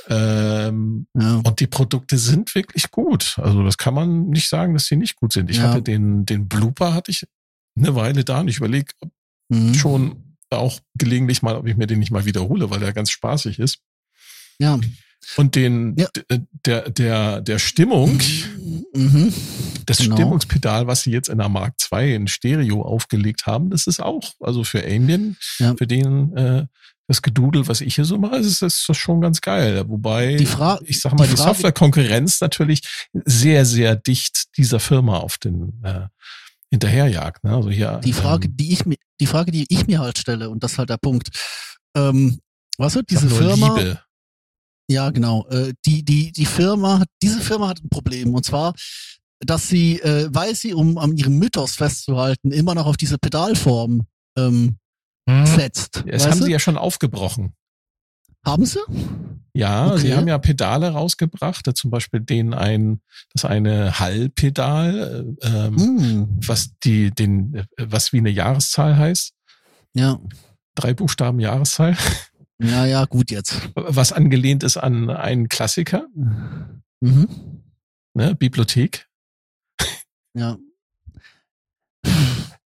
[0.09, 1.37] Ähm, ja.
[1.45, 3.39] und die Produkte sind wirklich gut.
[3.43, 5.51] Also das kann man nicht sagen, dass sie nicht gut sind.
[5.51, 5.65] Ich Ja.
[5.71, 7.27] hatte den, den Blooper hatte ich
[7.77, 8.93] eine Weile da und ich überlege
[9.51, 9.75] Mhm.
[9.75, 13.59] schon auch gelegentlich mal, ob ich mir den nicht mal wiederhole, weil der ganz spaßig
[13.59, 13.79] ist.
[14.59, 14.79] Ja.
[15.37, 16.07] Und den, Ja.
[16.15, 18.21] d- der, der, der Stimmung,
[18.95, 19.33] Mhm.
[19.87, 20.17] das Genau.
[20.17, 24.33] Stimmungspedal, was sie jetzt in der Mark II in Stereo aufgelegt haben, das ist auch,
[24.41, 26.67] also für Ambien, für den, äh,
[27.07, 29.89] das Gedudel, was ich hier so mache, ist, ist das schon ganz geil.
[29.89, 32.81] Wobei, Die Fra- ich sag mal, die die, Software-Konkurrenz natürlich
[33.25, 36.07] sehr, sehr dicht dieser Firma auf den äh,
[36.71, 37.45] hinterherjagt.
[37.45, 37.55] Ne?
[37.55, 40.49] Also hier, Die Frage, ähm, die ich mir, die Frage, die ich mir halt stelle,
[40.51, 41.29] und das ist halt der Punkt.
[41.97, 42.41] Ähm,
[42.79, 43.77] was wird diese Firma?
[43.77, 44.01] Liebe.
[44.91, 45.47] Ja, genau.
[45.49, 48.35] Äh, die, die, die Firma, diese Firma hat ein Problem.
[48.35, 48.75] Und zwar,
[49.41, 54.07] dass sie, äh, weil sie, um an ihrem Mythos festzuhalten, immer noch auf diese Pedalform
[54.39, 54.77] ähm, Hm.
[55.27, 56.05] Setzt.
[56.07, 56.45] Das haben du?
[56.47, 57.55] sie ja schon aufgebrochen.
[58.45, 58.81] Haben sie?
[59.55, 59.99] Ja, Okay.
[59.99, 63.01] sie haben ja Pedale rausgebracht, zum Beispiel den ein,
[63.33, 66.29] das eine Hallpedal, äh, ähm, Hm.
[66.47, 69.33] was die, den, äh, was wie eine Jahreszahl heißt.
[69.95, 70.19] Ja.
[70.75, 71.97] Drei Buchstaben Jahreszahl,
[72.61, 73.71] Ja, ja, gut jetzt.
[73.75, 76.07] was angelehnt ist an einen Klassiker,
[77.01, 77.29] Mhm.
[78.15, 79.09] ne, Bibliothek.
[80.37, 80.59] Ja.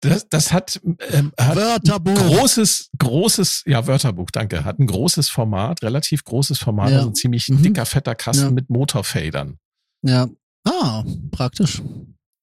[0.02, 0.80] Das, das hat,
[1.12, 2.14] ähm, hat Wörterbuch.
[2.16, 6.98] großes, großes, ja, Wörterbuch, danke, hat ein großes Format, relativ großes Format, Ja.
[6.98, 7.64] also ein ziemlich Mhm.
[7.64, 8.52] dicker, fetter Kasten Ja.
[8.52, 9.58] mit Motorfedern.
[10.04, 10.28] Ja.
[10.68, 11.82] Ah, praktisch.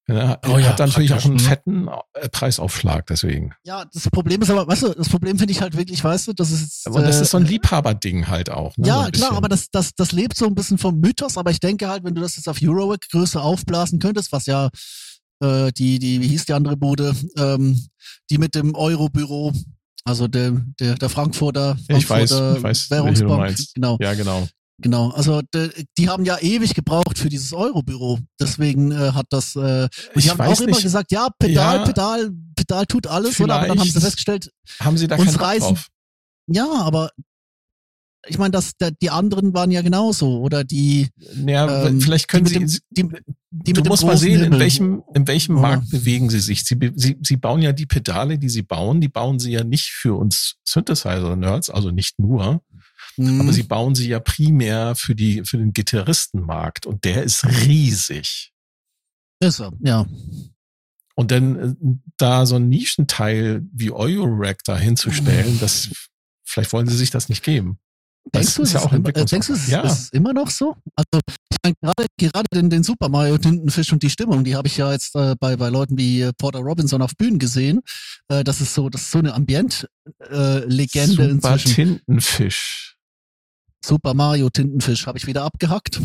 [0.08, 1.38] Ja, hat, Oh ja, hat natürlich auch einen mhm.
[1.38, 3.54] fetten äh, Preisaufschlag, deswegen.
[3.64, 6.32] Ja, das Problem ist aber, weißt du, das Problem finde ich halt wirklich, weißt du,
[6.32, 8.76] das ist jetzt, Aber das äh, ist so ein Liebhaberding halt auch.
[8.76, 8.84] Ne?
[8.86, 11.52] so Ja, ein klar, aber das, das, das lebt so ein bisschen vom Mythos, aber
[11.52, 14.70] ich denke halt, wenn du das jetzt auf Eurorack Größe aufblasen könntest, was ja
[15.42, 17.80] äh, die, die, wie hieß die andere Bude, ähm,
[18.30, 19.52] die mit dem Eurobüro,
[20.04, 24.48] also der, der, der Frankfurter, weiß, Frankfurter ich weiß, du Währungsbank, genau, Ja, genau.
[24.80, 25.10] genau.
[25.10, 29.88] Also de, die haben ja ewig gebraucht für dieses Eurobüro, deswegen äh, hat das, äh,
[30.14, 31.84] Ich haben weiß auch immer nicht, gesagt, ja, Pedal, Ja.
[31.84, 33.54] Pedal, Pedal tut alles, oder?
[33.56, 35.86] Aber dann haben sie festgestellt, haben sie da uns keinen reißen- drauf?
[36.48, 37.10] ja, aber
[38.26, 41.08] ich meine, das, der, die anderen waren ja genauso, oder die,
[41.46, 43.08] Ja, Ähm, vielleicht können die sie, die,
[43.50, 44.60] die du dem musst mal sehen, in Himmel.
[44.60, 45.62] welchem, in welchem Ja.
[45.62, 46.64] Markt bewegen sie sich.
[46.64, 49.90] Sie, sie, sie bauen ja die Pedale, die sie bauen, die bauen sie ja nicht
[49.90, 52.62] für uns Synthesizer-Nerds, also nicht nur,
[53.18, 53.42] Mhm.
[53.42, 58.52] aber sie bauen sie ja primär für die, für den Gitarristenmarkt und der ist riesig.
[59.40, 60.06] ist er, ja.
[61.14, 61.74] Und dann äh,
[62.16, 65.90] da so ein Nischenteil wie Eurorack da hinzustellen, das,
[66.44, 67.78] vielleicht wollen sie sich das nicht geben.
[68.34, 69.80] Denkst du, ist es ja ist auch immer, äh, denkst du, es ist, Ja.
[69.82, 70.76] ist es immer noch so?
[70.94, 71.20] Also,
[71.50, 74.76] ich meine, gerade, gerade den, den Super Mario Tintenfisch und die Stimmung, die habe ich
[74.76, 77.80] ja jetzt äh, bei, bei Leuten wie äh, Porter Robinson auf Bühnen gesehen.
[78.28, 81.74] Äh, das ist so, das ist so eine Ambient-Legende Super inzwischen.
[81.74, 82.96] Tintenfisch.
[83.84, 86.00] Super Mario Tintenfisch habe ich wieder abgehackt.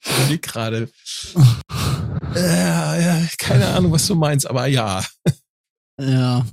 [0.00, 0.88] Ich überleg gerade.
[2.36, 5.04] Ja, ja, keine Ahnung, was du meinst, aber ja.
[6.00, 6.46] Ja.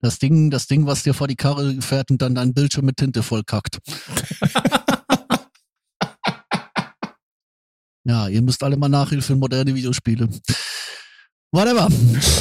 [0.00, 2.96] Das Ding, das Ding, was dir vor die Karre fährt und dann dein Bildschirm mit
[2.98, 3.78] Tinte vollkackt.
[8.04, 10.28] ja, ihr müsst alle mal Nachhilfe in moderne Videospiele.
[11.50, 11.88] Whatever.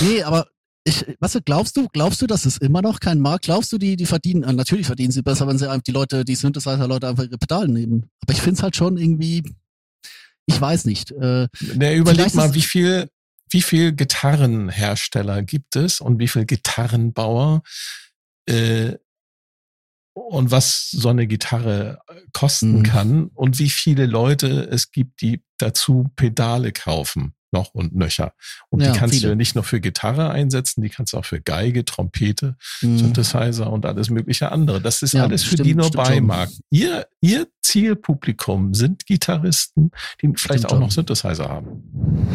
[0.02, 0.46] Nee, aber
[0.88, 3.46] ich, was glaubst du, glaubst du, dass es immer noch kein Markt?
[3.46, 6.24] Glaubst du, die, die verdienen, äh, natürlich verdienen sie besser, wenn sie einfach die Leute,
[6.24, 8.10] die Synthesizer-Leute einfach ihre Pedale nehmen.
[8.22, 9.44] Aber ich finde es halt schon irgendwie,
[10.46, 11.12] ich weiß nicht.
[11.12, 13.10] Äh, Na, überleg mal, wie viel,
[13.50, 17.62] wie viel Gitarrenhersteller gibt es und wie viel Gitarrenbauer
[18.48, 18.94] äh,
[20.14, 22.84] und was so eine Gitarre äh, kosten Mhm.
[22.84, 28.34] kann und wie viele Leute es gibt, die dazu Pedale kaufen, noch und nöcher.
[28.70, 29.30] Und Ja, die kannst viele.
[29.30, 33.72] du nicht nur für Gitarre einsetzen, die kannst du auch für Geige, Trompete, mh, Synthesizer
[33.72, 34.82] und alles mögliche andere.
[34.82, 36.48] Das ist Ja, alles für stimmt, die nur stimmt schon.
[36.72, 39.92] Ihr, ihr Zielpublikum sind Gitarristen,
[40.22, 42.28] die vielleicht Stimmt auch noch Synthesizer haben.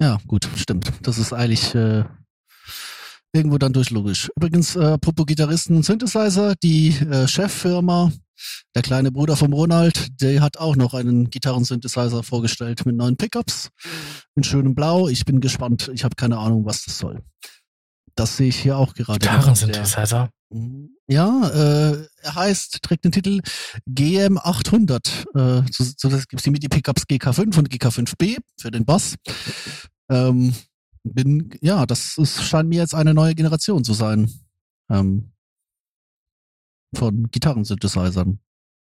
[0.00, 0.92] Ja, gut, stimmt.
[1.02, 2.04] Das ist eigentlich äh,
[3.32, 4.30] irgendwo dann durchlogisch.
[4.36, 8.12] Übrigens, äh, apropos Gitarristen und Synthesizer, die äh, Cheffirma,
[8.74, 13.70] der kleine Bruder vom Ronald, der hat auch noch einen Gitarrensynthesizer vorgestellt mit neuen Pickups
[14.34, 15.08] in schönem Blau.
[15.08, 15.90] Ich bin gespannt.
[15.94, 17.22] Ich habe keine Ahnung, was das soll.
[18.16, 19.18] Das sehe ich hier auch gerade.
[19.18, 20.30] Gitarrensynthesizer.
[21.08, 23.40] Ja, äh, er heißt, trägt den Titel
[23.90, 25.34] GM800.
[25.34, 29.16] Äh, so, so das gibt's die MIDI-Pickups GK5 und GK5B für den Bass.
[30.08, 30.54] Ähm,
[31.02, 34.30] bin, ja, das ist, scheint mir jetzt eine neue Generation zu sein.
[34.90, 35.32] Ähm,
[36.96, 38.38] von Gitarrensynthesizern.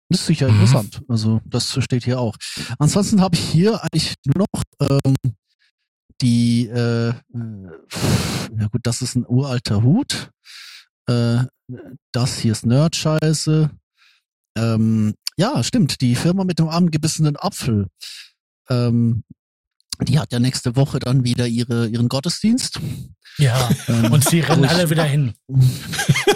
[0.08, 0.54] Das ist sicher Mhm.
[0.54, 1.02] interessant.
[1.08, 2.36] Also, das steht hier auch.
[2.78, 5.14] Ansonsten habe ich hier eigentlich nur noch ähm,
[6.22, 10.30] die, äh, ja gut, das ist ein uralter Hut.
[11.06, 11.44] Äh,
[12.12, 13.70] das hier ist Nerd-Scheiße.
[14.56, 17.86] Ähm, ja, stimmt, die Firma mit dem angebissenen Apfel.
[18.68, 19.22] Ähm,
[20.02, 22.80] die hat ja nächste Woche dann wieder ihre, ihren Gottesdienst.
[23.38, 23.68] Ja.
[23.88, 25.34] Ähm, Und sie rennen ich- alle wieder hin.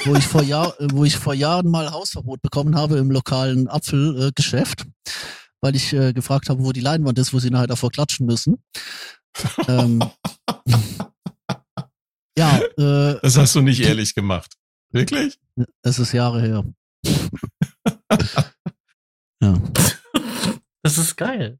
[0.05, 3.69] wo ich vor Jahr, äh, wo ich vor Jahren mal Hausverbot bekommen habe im lokalen
[3.69, 5.11] Apfelgeschäft, äh,
[5.61, 8.63] weil ich äh, gefragt habe, wo die Leinwand ist, wo sie nachher davor klatschen müssen.
[9.69, 10.03] Ähm,
[12.39, 14.55] ja, äh, Das hast du nicht ehrlich gemacht.
[14.93, 15.39] Wirklich?
[15.83, 16.65] es ist Jahre her.
[19.43, 19.59] ja.
[20.83, 21.59] Das ist geil.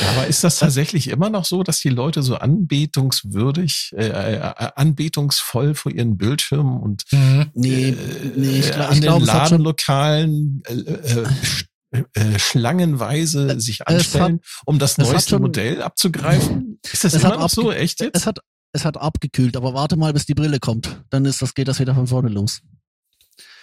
[0.00, 4.70] Ja, aber ist das tatsächlich immer noch so, dass die Leute so anbetungswürdig, äh, äh,
[4.74, 7.50] anbetungsvoll vor ihren Bildschirmen und Mhm.
[7.54, 7.96] Nee, äh,
[8.36, 11.24] nee, ich, gla- an ich den schon, Ladenlokalen äh,
[11.92, 16.78] äh, äh, schlangenweise sich anstellen, um das es hat neueste schon- Modell abzugreifen?
[16.90, 17.72] Ist das es immer hat noch so?
[17.72, 18.16] Echt jetzt?
[18.16, 18.38] es hat,
[18.72, 21.02] es hat abgekühlt, aber warte mal, bis die Brille kommt.
[21.10, 22.60] Dann ist das, geht das wieder von vorne los.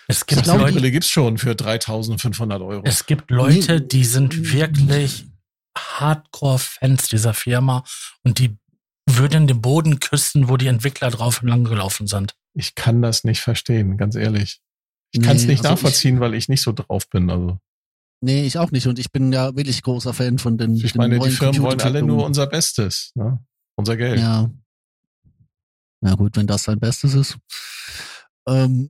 [0.09, 2.81] Es Ich gibt glaube, die Leute, Brille gibt's schon für 3.500 Euro.
[2.85, 3.87] es gibt Leute, Nee.
[3.87, 5.25] die sind wirklich
[5.77, 7.83] Hardcore-Fans dieser Firma
[8.23, 8.57] und die
[9.09, 12.35] würden den Boden küssen, wo die Entwickler drauf lang gelaufen sind.
[12.53, 14.59] Ich kann das nicht verstehen, ganz ehrlich.
[15.11, 17.29] Ich kann es Nee, nicht also nachvollziehen, weil ich nicht so drauf bin.
[17.29, 17.59] Also
[18.21, 18.87] Nee, ich auch nicht.
[18.87, 20.75] Und ich bin ja wirklich großer Fan von den.
[20.75, 23.43] ich den meine, die neuen Firmen wollen alle nur unser Bestes, ne?
[23.75, 24.19] unser Geld.
[24.19, 24.49] Ja.
[26.01, 27.37] Ja gut, wenn das sein Bestes ist.
[28.47, 28.89] Ähm,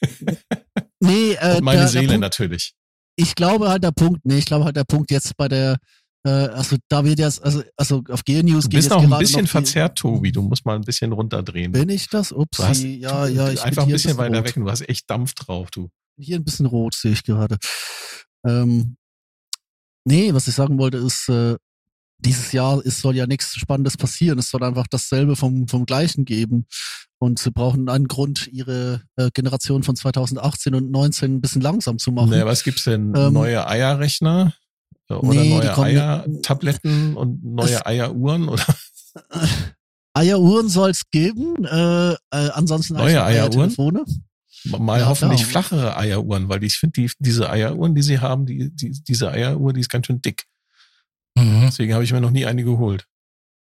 [1.00, 2.74] nee, äh, Und meine der, Seele der Punkt, natürlich.
[3.16, 5.78] ich glaube halt der Punkt, nee, ich glaube halt der Punkt jetzt bei der,
[6.24, 9.18] äh, also da wird jetzt, also, also auf G-News Du geht bist jetzt noch ein
[9.18, 10.30] bisschen die- verzerrt, Tobi.
[10.32, 11.72] Du musst mal ein bisschen runterdrehen.
[11.72, 12.32] Bin ich das?
[12.32, 14.46] Ups, Du ja, ja, ich einfach ein hier bisschen weiter rot.
[14.46, 14.54] weg.
[14.54, 15.88] Du hast echt Dampf drauf, du.
[16.18, 17.56] Hier ein bisschen rot sehe ich gerade.
[18.44, 18.96] Ähm,
[20.04, 21.56] nee, was ich sagen wollte ist, äh,
[22.18, 24.38] dieses Jahr es soll ja nichts Spannendes passieren.
[24.38, 26.66] Es soll einfach dasselbe vom, vom Gleichen geben.
[27.18, 31.98] Und sie brauchen einen Grund, ihre äh, Generation von 2018 und 19 ein bisschen langsam
[31.98, 32.30] zu machen.
[32.30, 33.12] Naja, was gibt's denn?
[33.16, 34.54] Ähm, neue Eierrechner?
[35.08, 38.48] Oder nee, neue Eiertabletten und neue Eieruhren?
[38.48, 38.64] Oder
[40.14, 43.70] Eieruhren soll es geben, äh, äh, ansonsten Neue Eieruhren?
[43.70, 44.04] Eiertelefone.
[44.64, 45.62] Mal Ja, hoffentlich klar.
[45.64, 49.72] flachere Eieruhren, weil ich finde, die, diese Eieruhren, die sie haben, die, die, diese Eieruhr,
[49.72, 50.44] die ist ganz schön dick.
[51.36, 51.62] Mhm.
[51.66, 53.06] Deswegen habe ich mir noch nie eine geholt.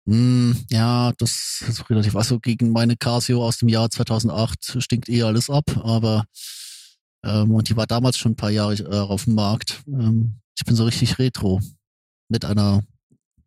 [0.09, 2.16] Hm, ja, das ist relativ.
[2.16, 6.24] Also gegen meine Casio aus dem Jahr 2008 stinkt eh alles ab, aber
[7.24, 9.82] ähm, und die war damals schon ein paar Jahre äh, auf dem Markt.
[9.86, 11.61] Ähm, ich bin so richtig retro
[12.30, 12.82] mit einer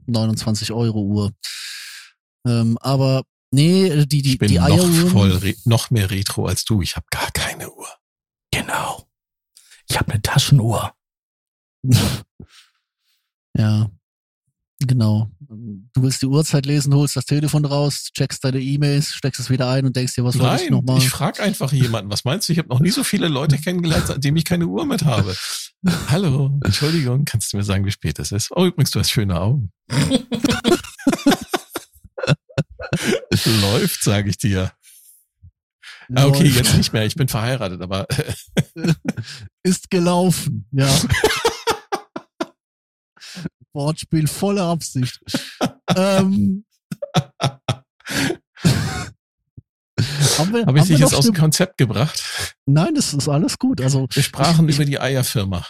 [0.05, 1.31] 29 Euro Uhr.
[2.45, 6.81] Ähm, aber nee, die die Ich bin die noch voll, noch mehr retro als du.
[6.81, 7.87] Ich habe gar keine Uhr.
[8.51, 9.07] Genau.
[9.89, 10.93] Ich habe eine Taschenuhr.
[13.57, 13.91] Ja,
[14.79, 15.29] genau.
[15.39, 19.69] Du willst die Uhrzeit lesen, holst das Telefon raus, checkst deine E-Mails, steckst es wieder
[19.69, 20.97] ein und denkst dir, was wollte ich Nein, nochmal?
[20.99, 22.09] ich frage einfach jemanden.
[22.09, 22.53] Was meinst du?
[22.53, 25.35] Ich habe noch nie so viele Leute kennengelernt, seitdem ich keine Uhr mit habe.
[26.07, 28.51] Hallo, Entschuldigung, kannst du mir sagen, wie spät es ist?
[28.55, 29.71] Oh, übrigens, du hast schöne Augen.
[33.61, 34.71] Läuft, sage ich dir.
[36.13, 36.55] Ah, okay, Läuft.
[36.57, 37.05] jetzt nicht mehr.
[37.05, 38.05] Ich bin verheiratet, aber
[39.63, 40.87] Ist gelaufen, ja.
[43.73, 45.19] Wortspiel voller Absicht.
[45.95, 46.65] ähm,
[50.37, 52.21] habe ich haben wir dich jetzt aus dem Konzept gebracht?
[52.65, 53.79] Nein, das ist alles gut.
[53.81, 55.65] Also Wir sprachen Ich- über die Eierfirma.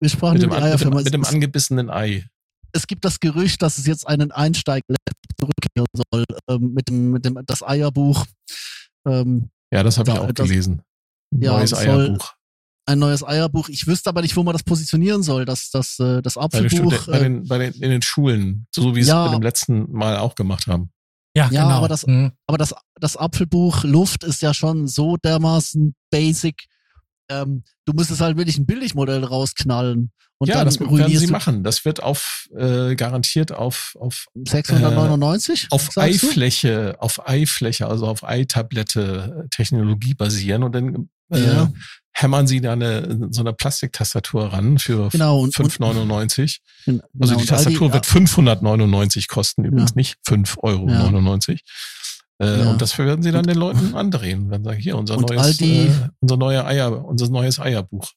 [0.00, 0.96] wir sprachen Mit dem, über die mit dem, Eierfirma.
[1.02, 2.26] mit dem angebissenen Ei.
[2.72, 7.24] es gibt das Gerücht, dass es jetzt einen Einsteig-Laptop zurückkehren soll ähm, mit dem, mit
[7.24, 8.26] dem das Eierbuch.
[9.06, 10.82] Ähm, Ja, das habe ich auch das- gelesen.
[11.32, 12.32] Ein ja, Neues Eierbuch.
[12.86, 13.68] ein neues Eierbuch.
[13.68, 15.44] Ich wüsste aber nicht, wo man das positionieren soll.
[15.44, 17.06] Das, das, äh, das Bei Apfelbuch.
[17.06, 19.24] Bei äh, den, bei den, in den Schulen, so wie sie Ja.
[19.26, 20.90] es bei dem letzten Mal auch gemacht haben.
[21.36, 21.76] Ja, Ja, genau.
[21.78, 22.32] aber das- Mhm.
[22.46, 26.66] aber das, das Apfelbuch Luft ist ja schon so dermaßen basic.
[27.28, 30.10] Ähm, du müsstest halt wirklich ein Billigmodell rausknallen.
[30.38, 31.62] Und ja, dann das werden sie machen.
[31.64, 35.68] Das wird auf äh, garantiert auf auf 699?
[35.70, 36.00] auf sagst du?
[36.00, 41.72] Eifläche, auf Eifläche, also auf Eitablette Technologie basieren und dann äh, Ja.
[42.12, 46.58] hämmern sie da eine so eine Plastiktastatur ran für Genau, und- 5,99.
[46.84, 49.96] Genau, Also die Tastatur wird 599 kosten, übrigens Ja.
[49.96, 51.58] nicht 5,99 Euro.
[52.40, 52.70] Äh, Ja.
[52.70, 55.56] Und das werden sie dann den Leuten andrehen, wenn sie sagen, hier unser Und neues,
[55.56, 58.10] die- äh, unser neuer Eier, unser neues Eierbuch.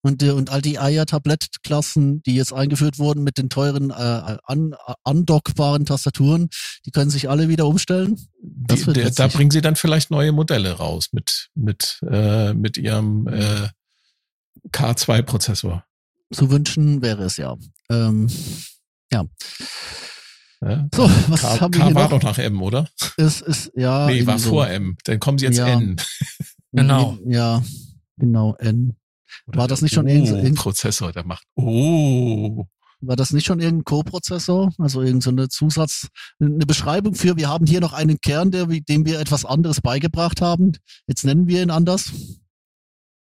[0.00, 4.74] Und, äh, und all die Eier-Tablettklassen, die jetzt eingeführt wurden mit den teuren äh, an,
[5.02, 6.48] andockbaren Tastaturen,
[6.86, 8.16] die können sich alle wieder umstellen.
[8.40, 12.76] Das Die, der, da bringen sie dann vielleicht neue Modelle raus mit, mit, äh, mit
[12.76, 13.68] ihrem äh,
[14.72, 15.84] K2-Prozessor.
[16.32, 17.56] Zu wünschen wäre es ja.
[17.90, 18.28] Ähm,
[19.12, 19.24] Ja?
[20.60, 22.10] So, was K, haben wir K hier war noch?
[22.10, 22.88] doch nach M, oder?
[23.16, 24.06] Es ist, ja.
[24.06, 24.50] nee, war so.
[24.50, 24.96] vor M.
[25.04, 25.68] Dann kommen sie jetzt Ja.
[25.68, 25.96] N.
[26.72, 27.16] Genau.
[27.26, 27.62] Ja,
[28.18, 28.94] genau, N.
[29.46, 32.66] Oder War das nicht schon irgend- irgend- Prozessor, der macht Oh.
[33.00, 34.70] War das nicht schon irgendein Co-Prozessor?
[34.76, 36.08] Also irgendeine so Zusatz,
[36.40, 40.40] eine Beschreibung für, wir haben hier noch einen Kern, der, dem wir etwas anderes beigebracht
[40.42, 40.72] haben.
[41.06, 42.10] Jetzt nennen wir ihn anders.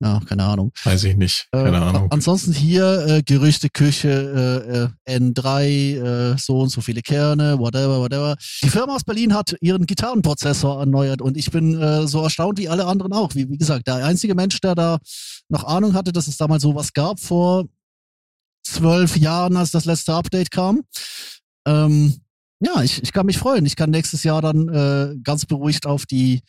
[0.02, 0.72] Ja, keine Ahnung.
[0.84, 1.48] Weiß ich nicht.
[1.52, 2.10] Keine Äh, Ahnung.
[2.10, 8.34] Ansonsten hier äh, Gerüchteküche, äh, äh, N3, äh, so und so viele Kerne, whatever, whatever.
[8.62, 12.68] Die Firma aus Berlin hat ihren Gitarrenprozessor erneuert und ich bin äh, so erstaunt wie
[12.70, 13.34] alle anderen auch.
[13.34, 14.98] Wie, wie gesagt, der einzige Mensch, der da
[15.50, 17.66] noch Ahnung hatte, dass es damals sowas gab vor
[18.62, 20.80] zwölf Jahren, als das letzte Update kam.
[21.66, 22.20] Ähm,
[22.60, 23.66] ja, ich, ich kann mich freuen.
[23.66, 26.40] Ich kann nächstes Jahr dann äh, ganz beruhigt auf die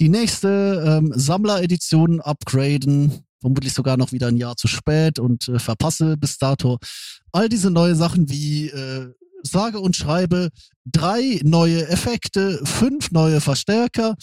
[0.00, 5.58] die nächste ähm, Sammleredition upgraden, vermutlich sogar noch wieder ein Jahr zu spät und äh,
[5.58, 6.78] verpasse bis dato
[7.32, 10.50] all diese neue Sachen wie äh, sage und schreibe
[10.84, 14.16] drei neue Effekte, fünf neue Verstärker,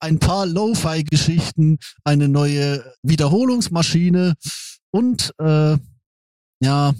[0.00, 4.34] ein paar Lo-Fi-Geschichten, eine neue Wiederholungsmaschine
[4.90, 5.76] und äh,
[6.60, 6.94] ja,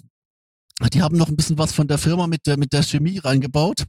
[0.93, 3.85] die haben noch ein bisschen was von der Firma mit der mit der Chemie reingebaut.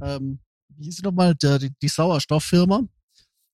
[0.00, 1.34] Ähm, wie hieß sie nochmal?
[1.34, 2.82] Der, die, die Sauerstofffirma.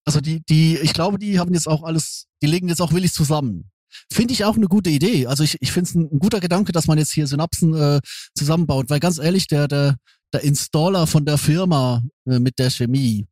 [0.05, 3.13] Also die, die, ich glaube, die haben jetzt auch alles, die legen jetzt auch willig
[3.13, 3.71] zusammen.
[4.11, 5.27] Finde ich auch eine gute Idee.
[5.27, 8.01] Also ich, ich finde es ein, ein guter Gedanke, dass man jetzt hier Synapsen äh,
[8.35, 9.97] zusammenbaut, weil ganz ehrlich, der, der,
[10.33, 13.27] der Installer von der Firma äh, mit der Chemie,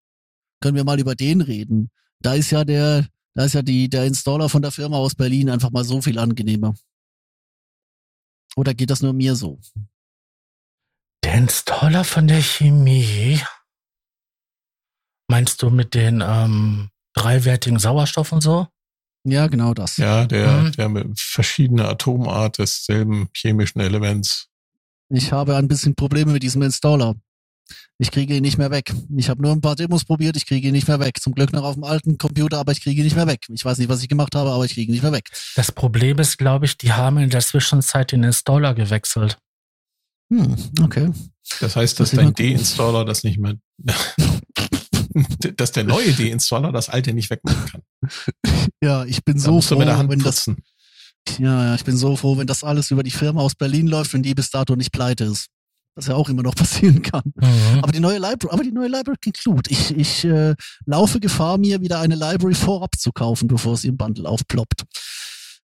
[0.60, 1.90] können wir mal über den reden.
[2.20, 5.48] Da ist ja der, da ist ja die, der Installer von der Firma aus Berlin
[5.48, 6.74] einfach mal so viel angenehmer.
[8.56, 9.58] Oder geht das nur mir so?
[11.24, 13.40] Der Installer von der Chemie.
[15.30, 18.66] Meinst du mit den ähm, dreiwertigen Sauerstoff und so?
[19.24, 19.96] Ja, genau das.
[19.98, 20.72] Ja, der, Mhm.
[20.72, 24.48] der mit verschiedener Atomart desselben chemischen Elements.
[25.10, 27.14] Ich habe ein bisschen Probleme mit diesem Installer.
[27.98, 28.92] Ich kriege ihn nicht mehr weg.
[29.16, 31.20] Ich habe nur ein paar Demos probiert, ich kriege ihn nicht mehr weg.
[31.20, 33.44] Zum Glück noch auf dem alten Computer, aber ich kriege ihn nicht mehr weg.
[33.50, 35.28] Ich weiß nicht, was ich gemacht habe, aber ich kriege ihn nicht mehr weg.
[35.54, 39.36] Das Problem ist, glaube ich, die haben in der Zwischenzeit den Installer gewechselt.
[40.32, 41.10] Hm, okay.
[41.60, 42.46] Das heißt, dass mal dein gucken.
[42.54, 43.54] Deinstaller das nicht mehr,
[45.56, 47.82] dass der neue Deinstaller das alte nicht wegmachen kann.
[48.82, 50.62] Ja, ich bin Da so froh, mit der Hand wenn das, putzen.
[51.38, 54.22] ja, ich bin so froh, wenn das alles über die Firma aus Berlin läuft, wenn
[54.22, 55.48] die bis dato nicht pleite ist.
[55.96, 57.22] Was ja auch immer noch passieren kann.
[57.34, 57.80] Mhm.
[57.82, 59.70] Aber die neue Library, aber die neue Library klingt gut.
[59.70, 60.54] Ich, ich äh,
[60.86, 64.84] laufe Gefahr, mir wieder eine Library vorab zu kaufen, bevor sie im Bundle aufploppt.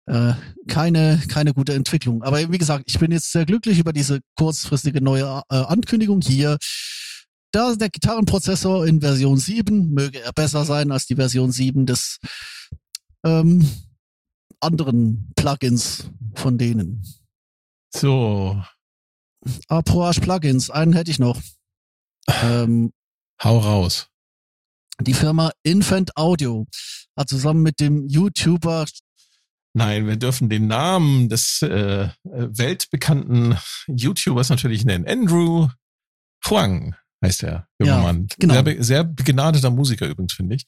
[0.06, 0.34] Äh,
[0.68, 2.24] keine, keine gute Entwicklung.
[2.24, 6.58] Aber wie gesagt, ich bin jetzt sehr glücklich über diese kurzfristige neue äh, Ankündigung hier.
[7.52, 12.20] Da der Gitarrenprozessor in Version 7, möge er besser sein als die Version 7 des
[13.26, 13.70] ähm,
[14.62, 17.04] anderen Plugins von denen.
[17.94, 18.62] So,
[19.68, 21.42] Approach Plugins, einen hätte ich noch.
[22.44, 22.94] Ähm,
[23.44, 24.08] hau raus.
[25.00, 26.68] Die Firma Infant Audio
[27.18, 28.86] hat zusammen mit dem YouTuber
[29.74, 35.08] Nein, wir dürfen den Namen des äh, weltbekannten YouTubers natürlich nennen.
[35.08, 35.70] Andrew
[36.46, 36.94] Huang
[37.24, 38.28] heißt der junge Ja, Mann.
[38.40, 38.54] genau.
[38.64, 40.66] Sehr, sehr begnadeter Musiker übrigens, finde ich.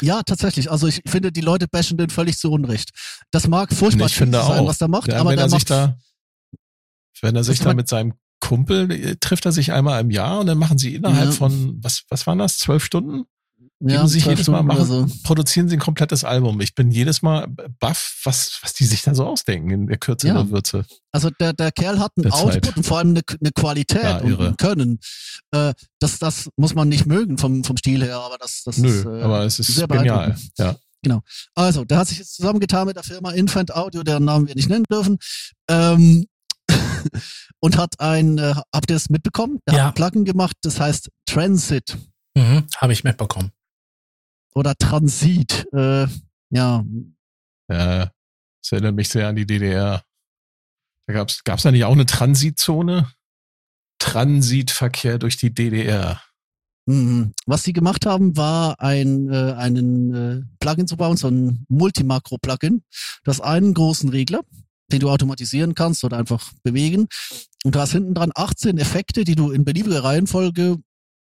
[0.00, 0.70] Ja, tatsächlich.
[0.70, 2.90] Also ich finde, die Leute bashen den völlig zu Unrecht.
[3.30, 4.66] Das mag furchtbar sein, auch.
[4.66, 5.96] was der macht, Ja, aber wenn er sich da,
[7.20, 10.46] wenn er sich da mit seinem Kumpel äh, trifft er sich einmal im Jahr und
[10.46, 11.32] dann machen sie innerhalb Ja.
[11.32, 13.24] von was was waren das zwölf Stunden?
[13.80, 14.66] Ja, geben sich zwölf jedes Mal Stunden
[14.96, 15.22] machen, so.
[15.22, 16.60] produzieren sie ein komplettes Album.
[16.60, 17.46] Ich bin jedes Mal
[17.78, 20.34] baff, was was die sich da so ausdenken in der Kürze Ja.
[20.34, 20.84] der Würze.
[21.12, 22.56] Also der, der Kerl hat einen Der Zeit.
[22.56, 24.98] Output und vor allem eine, eine Qualität Ja, und ein Können.
[25.52, 28.88] Äh, das, das muss man nicht mögen vom, vom Stil her, aber das, das Nö,
[28.88, 30.26] ist, äh, aber es ist sehr genial.
[30.28, 30.52] beeindruckend.
[30.58, 30.76] Ja.
[31.54, 34.68] Also, der hat sich jetzt zusammengetan mit der Firma Infant Audio, deren Namen wir nicht
[34.68, 35.18] nennen dürfen.
[35.70, 36.26] Ähm,
[37.60, 39.60] und hat ein, äh, habt ihr es mitbekommen?
[39.68, 39.80] Der Ja.
[39.84, 41.96] hat ein Plugin gemacht, das heißt Transit
[42.36, 43.50] Mhm, Habe ich mitbekommen.
[44.54, 45.66] Oder Transit.
[45.72, 46.06] Äh,
[46.50, 46.84] ja,
[47.68, 48.10] Ja,
[48.62, 50.02] das erinnert mich sehr an die DDR.
[51.06, 53.10] Da gab's gab's da nicht auch eine Transitzone?
[53.98, 56.22] Transitverkehr durch die DDR.
[56.86, 57.34] Mhm.
[57.46, 62.82] Was sie gemacht haben, war ein, äh, einen äh, Plugin zu bauen, so ein Multimakro-Plugin.
[63.24, 64.40] Das einen großen Regler,
[64.90, 67.08] den du automatisieren kannst oder einfach bewegen.
[67.64, 70.78] Und du hast hinten dran 18 Effekte, die du in beliebiger Reihenfolge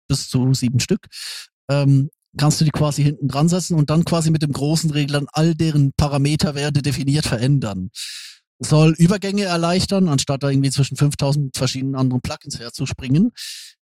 [0.10, 1.08] bis zu sieben Stück
[1.70, 5.24] ähm, kannst du die quasi hinten dran setzen und dann quasi mit dem großen Regler
[5.34, 7.90] all deren Parameterwerte definiert verändern.
[8.60, 13.32] Soll Übergänge erleichtern, anstatt da irgendwie zwischen 5000 verschiedenen anderen Plugins herzuspringen.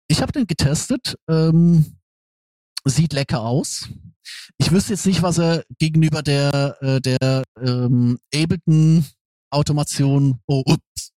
[0.08, 1.16] Ich habe den getestet.
[1.28, 1.97] Ähm,
[2.86, 3.89] sieht lecker aus.
[4.58, 9.06] Ich wüsste jetzt nicht, was er gegenüber der, äh, der ähm, Ableton
[9.52, 11.12] Automation, oh, ups,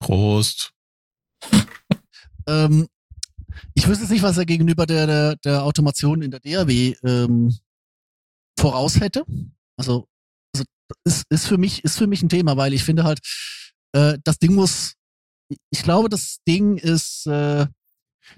[0.00, 0.72] Prost.
[2.46, 2.88] ähm,
[3.74, 6.70] ich wüsste jetzt nicht, was er gegenüber der, der, der Automation in der DAW
[7.04, 7.56] ähm,
[8.58, 9.24] voraus hätte.
[9.78, 10.08] Also,
[10.54, 10.64] also
[11.04, 13.20] ist, ist für mich ist für mich ein Thema, weil ich finde halt,
[13.92, 14.94] äh, das Ding muss,
[15.70, 17.66] ich glaube, das Ding ist äh,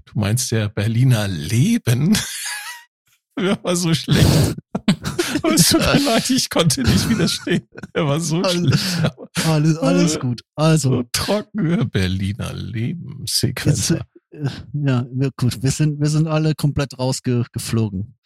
[0.05, 2.16] Du meinst der Berliner Leben?
[3.39, 4.27] Der war so schlecht.
[5.43, 7.69] Aber es tut mir leid, ich konnte nicht widerstehen.
[7.93, 9.47] Er war so Alles- schlecht.
[9.47, 10.43] alles, alles gut.
[10.57, 13.99] Also, So trockene Berliner Lebenssequenzer.
[14.01, 14.18] Äh,
[14.72, 18.16] Ja, wir, gut, wir sind, wir sind alle komplett rausgeflogen.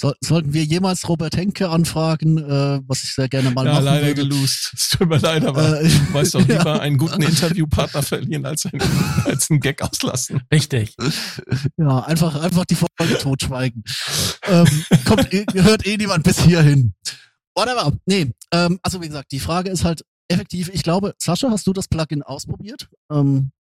[0.00, 3.84] So, sollten wir jemals Robert Henke anfragen, äh, was ich sehr gerne mal Ja, machen
[3.84, 4.22] leider würde.
[4.28, 4.72] gelust.
[4.74, 6.58] Es tut mir leid, aber Äh, du weißt doch ja.
[6.58, 8.82] lieber einen guten Interviewpartner verlieren als einen,
[9.24, 10.40] als einen Gag auslassen.
[10.52, 10.96] Richtig.
[11.76, 13.84] Ja, einfach, einfach die Folge totschweigen.
[14.44, 14.66] ähm,
[15.04, 16.94] kommt, eh- hört eh niemand bis hierhin.
[17.54, 17.92] Whatever.
[18.06, 20.70] Nee, ähm, also wie gesagt, die Frage ist halt effektiv.
[20.72, 22.88] Ich glaube, Sascha, hast du das Plugin ausprobiert?
[23.12, 23.52] Ähm,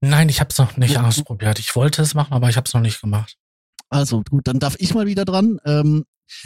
[0.00, 1.06] Nein, ich habe es noch nicht Ja.
[1.06, 1.58] ausprobiert.
[1.58, 3.36] Ich wollte es machen, aber ich habe es noch nicht gemacht.
[3.88, 5.58] Also gut, dann darf ich mal wieder dran.
[5.64, 6.04] Ähm,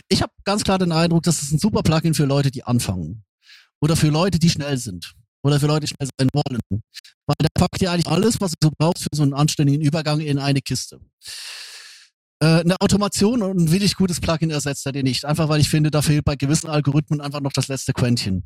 [0.09, 3.25] ich habe ganz klar den Eindruck, das ist ein super Plugin für Leute, die anfangen.
[3.81, 5.15] Oder für Leute, die schnell sind.
[5.43, 6.61] Oder für Leute, die schnell sein wollen.
[7.27, 10.39] Weil der packt ja eigentlich alles, was du brauchst für so einen anständigen Übergang in
[10.39, 11.01] eine Kiste.
[12.43, 15.27] Äh, eine Automation und ein willig gutes Plugin ersetzt er dir nicht.
[15.27, 18.45] Einfach weil ich finde, da fehlt bei gewissen Algorithmen einfach noch das letzte Quäntchen.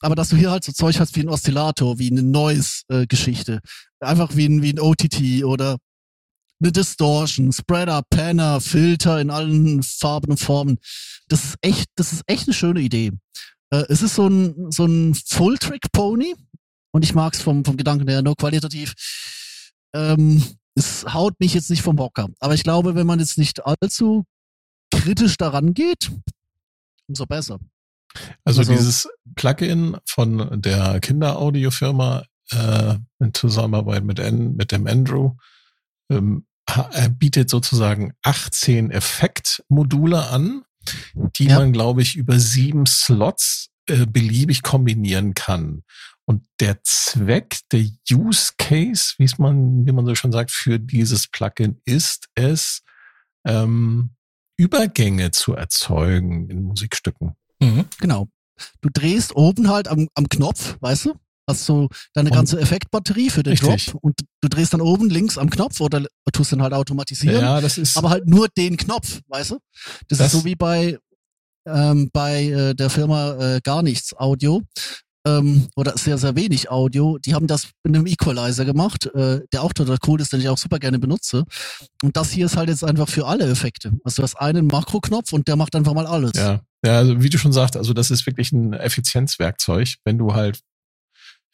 [0.00, 3.60] Aber dass du hier halt so Zeug hast wie ein Oszillator, wie eine Noise-Geschichte,
[4.00, 5.76] einfach wie ein, wie ein OTT oder
[6.62, 10.78] eine Distortion, Spreader, Panner, Filter in allen Farben und Formen.
[11.28, 13.12] Das ist echt, das ist echt eine schöne Idee.
[13.70, 16.34] Äh, es ist so ein, so ein Full-Trick-Pony
[16.92, 18.94] und ich mag es vom, vom Gedanken her nur qualitativ.
[19.94, 20.42] Ähm,
[20.74, 22.28] es haut mich jetzt nicht vom Hocker.
[22.40, 24.24] Aber ich glaube, wenn man jetzt nicht allzu
[24.90, 26.10] kritisch daran geht,
[27.08, 27.58] umso besser.
[28.44, 35.34] Also, Also- dieses Plugin von der Kinderaudiofirma äh, in Zusammenarbeit mit, N, mit dem Andrew
[36.10, 40.62] ähm, er bietet sozusagen 18 Effektmodule an,
[41.36, 41.58] die Ja.
[41.58, 45.82] man, glaube ich, über sieben Slots äh, beliebig kombinieren kann.
[46.26, 50.78] Und der Zweck, der Use Case, wie es man, wie man so schon sagt, für
[50.78, 52.82] dieses Plugin ist es,
[53.46, 54.10] ähm,
[54.56, 57.34] Übergänge zu erzeugen in Musikstücken.
[57.60, 57.84] Mhm.
[57.98, 58.28] Genau.
[58.80, 61.14] Du drehst oben halt am, am Knopf, weißt du?
[61.46, 63.86] Hast so deine Und- ganze Effektbatterie für den Richtig.
[63.86, 67.42] Drop und du drehst dann oben links am Knopf oder tust dann halt automatisieren.
[67.42, 67.98] Ja, das ist.
[67.98, 69.58] aber halt nur den Knopf, weißt du?
[70.08, 70.98] Das, Das- ist so wie bei
[71.66, 74.62] ähm, bei äh, der Firma äh, gar nichts Audio
[75.26, 77.18] ähm, oder sehr sehr wenig Audio.
[77.18, 80.48] Die haben das mit einem Equalizer gemacht, äh, der auch total cool ist, den ich
[80.48, 81.44] auch super gerne benutze.
[82.02, 83.92] Und das hier ist halt jetzt einfach für alle Effekte.
[84.04, 86.32] Also du hast einen Makroknopf und der macht einfach mal alles.
[86.34, 90.34] Ja, ja, also wie du schon sagst, also das ist wirklich ein Effizienzwerkzeug, wenn du
[90.34, 90.60] halt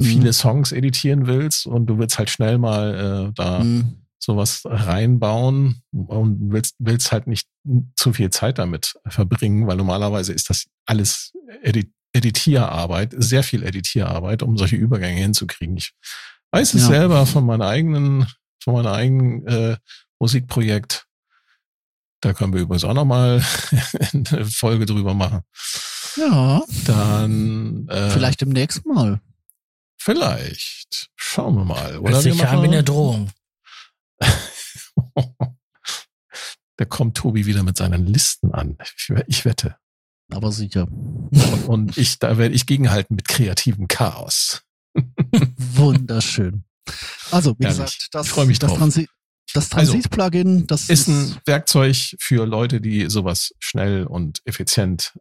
[0.00, 0.06] Mhm.
[0.06, 3.96] viele Songs editieren willst und du willst halt schnell mal äh, da Mhm.
[4.18, 7.46] sowas reinbauen und willst, willst halt nicht
[7.96, 14.42] zu viel Zeit damit verbringen, weil normalerweise ist das alles edit Editierarbeit, sehr viel Editierarbeit,
[14.42, 15.76] um solche Übergänge hinzukriegen.
[15.76, 15.92] Ich
[16.50, 16.88] weiß es Ja.
[16.88, 18.26] selber von meinem eigenen,
[18.62, 19.76] von meinem eigenen äh,
[20.18, 21.06] Musikprojekt.
[22.20, 23.42] Da können wir übrigens auch nochmal
[24.12, 25.40] eine Folge drüber machen.
[26.16, 29.20] Ja, Dann äh, vielleicht demnächst mal.
[29.96, 31.10] Vielleicht.
[31.16, 31.98] Schauen wir mal.
[31.98, 33.30] Oder wir sich ja an wie machen, eine Drohung.
[36.76, 38.76] da kommt Tobi wieder mit seinen Listen an.
[38.96, 39.76] Ich, ich wette.
[40.30, 40.86] Aber sicher.
[40.90, 44.62] Und, und ich, da werde ich gegenhalten mit kreativem Chaos.
[45.74, 46.64] Wunderschön.
[47.30, 47.78] Also, wie Herrlich.
[47.78, 48.78] gesagt, das, Ich freu mich das, drauf.
[48.78, 49.08] Transi
[49.52, 55.12] das Also, Transit-Plugin, das Ist ein Werkzeug für Leute, die sowas schnell und effizient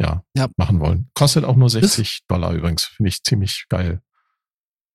[0.00, 0.48] ja, Ja.
[0.56, 1.08] machen wollen.
[1.14, 2.84] Kostet auch nur 60 Dollar übrigens.
[2.84, 4.00] Finde ich ziemlich geil.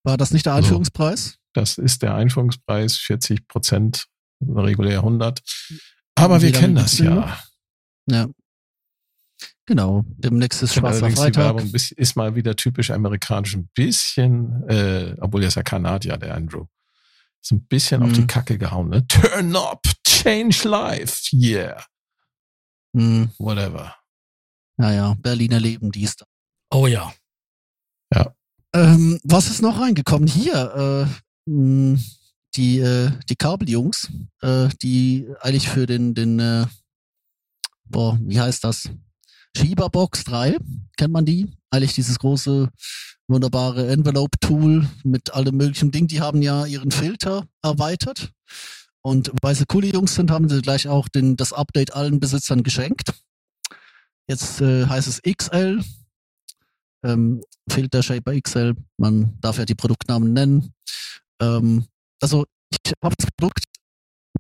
[0.03, 1.37] war das nicht der Einführungspreis?
[1.53, 4.07] Das ist der Einführungspreis, 40 Prozent,
[4.41, 5.39] regulär 100.
[6.15, 7.09] Aber wir kennen das ja.
[7.15, 7.37] noch?
[8.09, 8.27] Ja.
[9.69, 10.03] Genau.
[10.07, 11.43] Demnächst ist Schwarzer allerdings die Freitag.
[11.43, 16.17] Werbung bis- ist mal wieder typisch amerikanisch ein bisschen, äh, obwohl er ist ja Kanadier,
[16.17, 16.65] der Andrew.
[17.39, 18.13] Ist ein bisschen auf Mhm.
[18.15, 19.05] die Kacke gehauen, ne?
[19.07, 21.83] Turn up, change life, yeah,
[22.97, 23.93] Hm, whatever.
[24.77, 26.15] naja, Berliner Leben, dies.
[26.15, 26.25] da.
[26.71, 27.13] Oh ja.
[28.73, 30.27] Ähm, was ist noch reingekommen?
[30.27, 31.07] Hier,
[31.47, 31.99] äh, mh,
[32.55, 34.11] die, äh, die Kabeljungs,
[34.41, 36.65] äh, die eigentlich für den, den, äh,
[37.85, 38.89] boah, wie heißt das?
[39.57, 40.57] Schieberbox 3,
[40.97, 41.51] kennt man die?
[41.71, 42.69] Eigentlich dieses große,
[43.27, 46.07] wunderbare Envelope-Tool mit allem möglichen Ding.
[46.07, 48.31] Die haben ja ihren Filter erweitert.
[49.01, 52.63] Und weil sie coole Jungs sind, haben sie gleich auch den, das Update allen Besitzern
[52.63, 53.13] geschenkt.
[54.27, 55.81] Jetzt äh, heißt es XL.
[57.03, 58.75] Ähm, Filter Shaper XL.
[58.97, 60.73] Man darf ja die Produktnamen nennen.
[61.41, 61.85] Ähm,
[62.21, 63.63] also ich habe das Produkt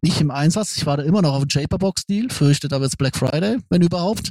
[0.01, 0.77] nicht im Einsatz.
[0.77, 2.29] Ich warte immer noch auf einen Shaperbox-Deal.
[2.29, 4.29] Fürchte, da wird's Black Friday, wenn überhaupt.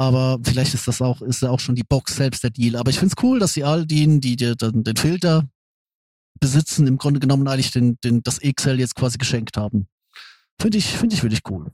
[0.00, 2.76] Aber vielleicht ist das auch, ist ja auch schon die Box selbst der Deal.
[2.76, 5.48] Aber ich find's cool, dass sie all denen, die dir dann den Filter
[6.40, 9.88] besitzen, im Grunde genommen eigentlich den, den, das XL jetzt quasi geschenkt haben.
[10.60, 11.72] Finde ich, finde ich wirklich cool.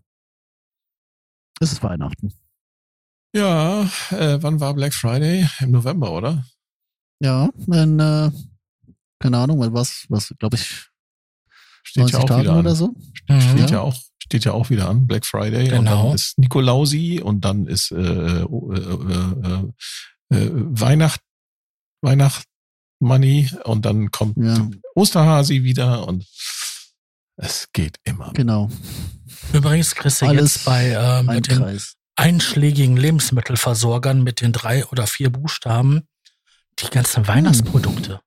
[1.60, 2.32] Es ist Weihnachten.
[3.34, 5.46] Ja, äh, wann war Black Friday?
[5.60, 6.46] Im November, oder?
[7.20, 8.30] Ja, dann, äh,
[9.18, 10.88] keine Ahnung, was, was, glaube ich,
[11.82, 12.94] Steht ja 90 auch Tagen oder so.
[13.24, 13.76] Steht Ja.
[13.76, 13.94] ja auch,
[14.24, 15.64] steht ja auch wieder an, Black Friday.
[15.72, 16.06] Und Genau.
[16.08, 19.64] dann ist Nikolausi und dann ist äh, äh, äh,
[20.30, 21.20] äh, äh, Weihnacht,
[22.02, 22.44] Weihnacht
[23.00, 26.24] Money und dann kommt Ja, Osterhasi wieder und
[27.36, 28.32] es geht immer.
[28.32, 28.70] genau.
[29.52, 31.94] Übrigens kriegst du Alles jetzt bei äh, mit den Kreis.
[32.16, 36.02] einschlägigen Lebensmittelversorgern mit den drei oder vier Buchstaben
[36.78, 38.20] die ganzen Weihnachtsprodukte.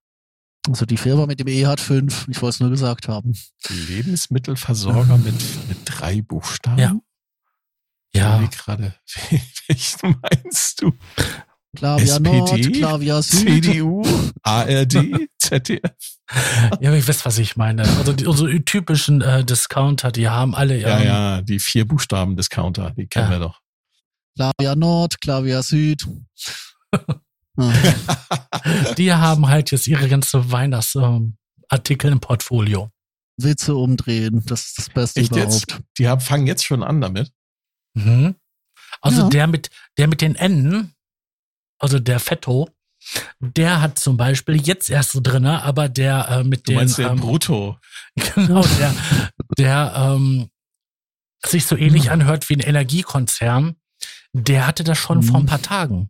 [0.67, 2.27] Also die Firma mit dem E hat fünf.
[2.29, 3.33] Ich wollte es nur gesagt haben.
[3.69, 5.35] Lebensmittelversorger mit,
[5.69, 6.79] mit drei Buchstaben.
[6.79, 6.95] Ja.
[8.13, 8.95] Ja, Wie gerade,
[9.67, 10.91] welchen meinst du?
[11.75, 13.65] Klavia SPD, Nord, Klavia Süd.
[13.65, 14.03] CDU,
[14.41, 15.81] ARD, ZDF.
[16.79, 17.83] ja, ihr wisst, was ich meine.
[17.83, 22.35] Also die, unsere typischen äh, Discounter, die haben alle Ja, ähm, ja, die vier Buchstaben
[22.35, 23.39] Discounter, die kennen Ja.
[23.39, 23.59] wir doch.
[24.35, 26.07] Klavia Nord, Klavia Süd.
[28.97, 31.33] Die haben halt jetzt ihre ganze Weihnachtsartikel
[31.69, 32.89] Artikel im Portfolio.
[33.39, 35.53] Witze umdrehen, das ist das Beste Echt überhaupt.
[35.53, 35.79] jetzt?
[35.97, 37.31] Die haben, fangen jetzt schon an damit.
[37.93, 38.35] Mhm.
[39.01, 39.29] Also Ja.
[39.29, 40.93] der mit der mit den Enden,
[41.79, 42.69] also der Fetto,
[43.39, 46.97] der hat zum Beispiel jetzt erst so drinne, aber der äh, mit Du den meinst
[46.97, 47.77] der ähm, Brutto.
[48.35, 48.93] genau der
[49.57, 50.49] der ähm,
[51.45, 53.75] sich so ähnlich anhört wie ein Energiekonzern,
[54.33, 55.47] der hatte das schon vor ein Mhm.
[55.47, 56.09] paar Tagen.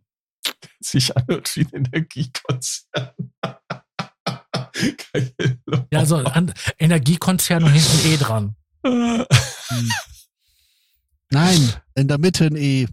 [0.80, 3.10] Sich anhört wie ein Energiekonzern.
[5.12, 5.34] Geil.
[5.92, 8.54] Ja, also an Energiekonzern und hinten eh dran.
[11.30, 12.86] Nein, in der Mitte ein E.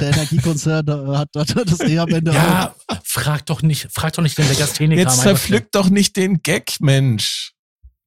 [0.00, 2.34] Der Energiekonzern äh, hat, hat das E am Ende auch.
[2.34, 5.00] Ja, frag doch nicht, frag doch nicht den Legastheniker.
[5.00, 5.36] Jetzt mein Gott.
[5.36, 7.53] zerpflück doch nicht den Gag, Mensch.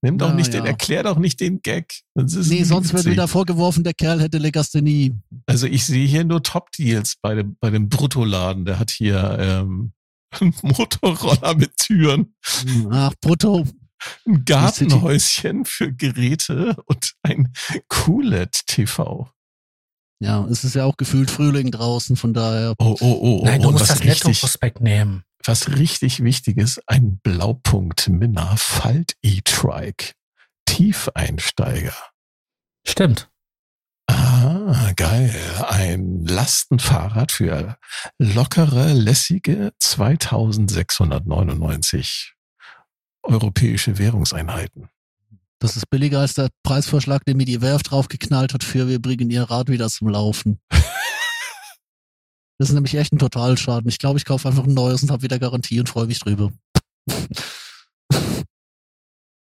[0.02, 0.70] Nimm doch Na nicht den, ja.
[0.70, 2.02] erklär doch nicht den Gag.
[2.14, 5.16] Das ist Nee, nicht sonst wird wieder vorgeworfen, der Kerl hätte Legasthenie.
[5.48, 8.66] Also ich sehe hier nur Top-Deals bei dem, bei dem Bruttoladen.
[8.66, 9.94] Der hat hier ähm,
[10.40, 12.36] einen Motorroller mit Türen,
[12.92, 13.66] Ach, brutto.
[14.28, 17.52] ein Gartenhäuschen für Geräte und ein
[17.90, 19.30] QLED-TV.
[20.20, 22.74] Ja, es ist ja auch gefühlt Frühling draußen, von daher.
[22.80, 23.46] Oh, oh, oh, oh.
[23.46, 25.24] Nein, du und musst das Netto-Prospekt nehmen.
[25.48, 30.14] Was richtig wichtig ist, ein Blaupunkt Minna Falt E-Trike.
[30.66, 31.94] Tiefeinsteiger.
[32.86, 33.30] Stimmt.
[34.08, 35.40] Ah, geil.
[35.68, 37.78] Ein Lastenfahrrad für
[38.18, 42.34] lockere, lässige 2699
[43.24, 44.90] europäische Währungseinheiten.
[45.60, 49.32] Das ist billiger als der Preisvorschlag, den mir die Werft draufgeknallt hat für wir bringen
[49.32, 50.60] ihr Rad wieder zum Laufen.
[52.60, 53.88] Das ist nämlich echt ein Totalschaden.
[53.90, 56.52] Ich glaube, ich kaufe einfach ein neues und habe wieder Garantie und freue mich drüber.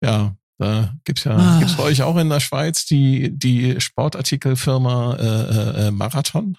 [0.04, 1.60] Ja, da gibt's ja, Ah.
[1.60, 6.58] gibt's bei euch auch in der Schweiz die, die Sportartikelfirma äh, äh, äh, Marathon?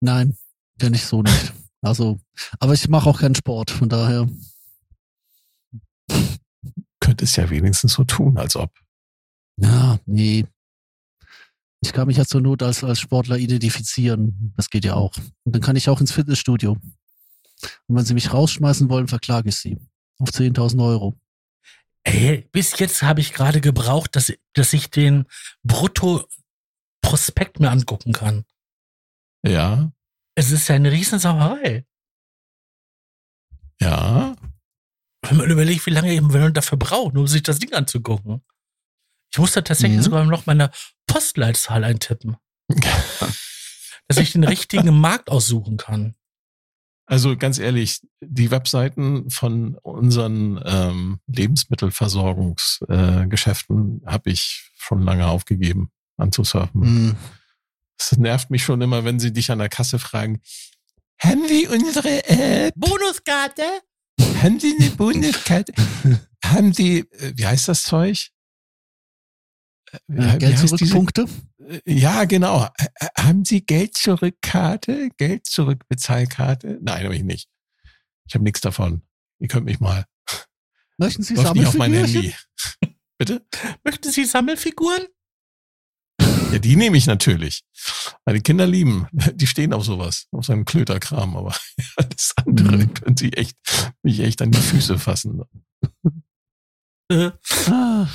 [0.00, 0.36] Nein,
[0.78, 1.52] kenne ich so nicht.
[1.80, 2.20] Also,
[2.60, 4.28] aber ich mache auch keinen Sport, von daher.
[7.00, 8.70] Könnte es ja wenigstens so tun, als ob.
[9.56, 10.46] Ja, nee.
[11.84, 14.54] Ich kann mich ja zur Not als, als Sportler identifizieren.
[14.56, 15.12] Das geht ja auch.
[15.44, 16.72] Und dann kann ich auch ins Fitnessstudio.
[16.72, 19.76] Und wenn sie mich rausschmeißen wollen, verklage ich sie.
[20.18, 21.14] Auf 10.000 Euro.
[22.04, 25.26] Ey, bis jetzt habe ich gerade gebraucht, dass, dass ich den
[25.62, 28.44] Brutto-Prospekt mir angucken kann.
[29.44, 29.92] Ja,
[30.34, 31.84] Es ist ja eine Riesensauerei.
[33.78, 34.34] ja.
[35.26, 38.42] Wenn man überlegt, wie lange eben man dafür braucht, um sich das Ding anzugucken.
[39.34, 40.02] Ich musste tatsächlich Ja.
[40.04, 40.70] sogar noch meine
[41.08, 42.36] Postleitzahl eintippen,
[44.06, 46.14] dass ich den richtigen Markt aussuchen kann.
[47.06, 55.90] Also ganz ehrlich, die Webseiten von unseren ähm, Lebensmittelversorgungsgeschäften äh, habe ich schon lange aufgegeben
[56.16, 56.82] anzusurfen.
[56.82, 57.16] Hm.
[57.98, 60.42] Es nervt mich schon immer, wenn sie dich an der Kasse fragen,
[61.18, 62.72] haben Sie unsere App?
[62.76, 63.64] Bonuskarte?
[64.42, 65.72] Haben Sie eine Bundeskarte?
[66.44, 68.30] haben Sie, äh, wie heißt das Zeug?
[70.08, 71.26] Äh, Ja, Geld zurückpunkte.
[71.58, 72.68] Äh, Ja, genau.
[73.18, 75.10] Haben Sie Geld zurückkarte?
[75.16, 76.78] Geld zurückbezahlkarte?
[76.82, 77.48] Nein, habe ich nicht.
[78.26, 79.02] Ich habe nichts davon.
[79.40, 80.04] Ihr könnt mich mal.
[80.98, 81.92] Möchten Sie Läuft nicht auf mein?
[81.92, 82.34] Handy.
[83.18, 83.44] Bitte?
[83.84, 85.04] Möchten Sie Sammelfiguren?
[86.52, 87.64] Ja, die nehme ich natürlich.
[88.24, 89.08] Meine Kinder lieben.
[89.12, 91.54] Die stehen auf sowas, auf so einem Klöterkram, aber
[91.96, 92.94] das andere Mhm.
[92.94, 93.56] können sie echt,
[94.02, 95.42] mich echt an die Füße fassen.
[97.10, 97.30] Äh,
[97.66, 98.06] Ah,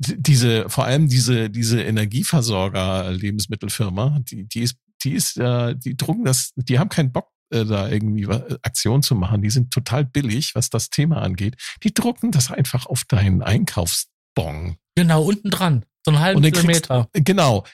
[0.00, 6.52] Diese, vor allem diese, diese Energieversorger-Lebensmittelfirma, die, die ist, die ist, äh, die drucken das,
[6.56, 8.26] die haben keinen Bock, äh, da irgendwie
[8.62, 9.42] Aktion zu machen.
[9.42, 11.56] Die sind total billig, was das Thema angeht.
[11.82, 14.76] Die drucken das einfach auf deinen Einkaufsbon.
[14.96, 15.84] genau, unten dran.
[16.04, 17.08] So einen halben Und den kriegst- Kilometer.
[17.12, 17.64] Genau.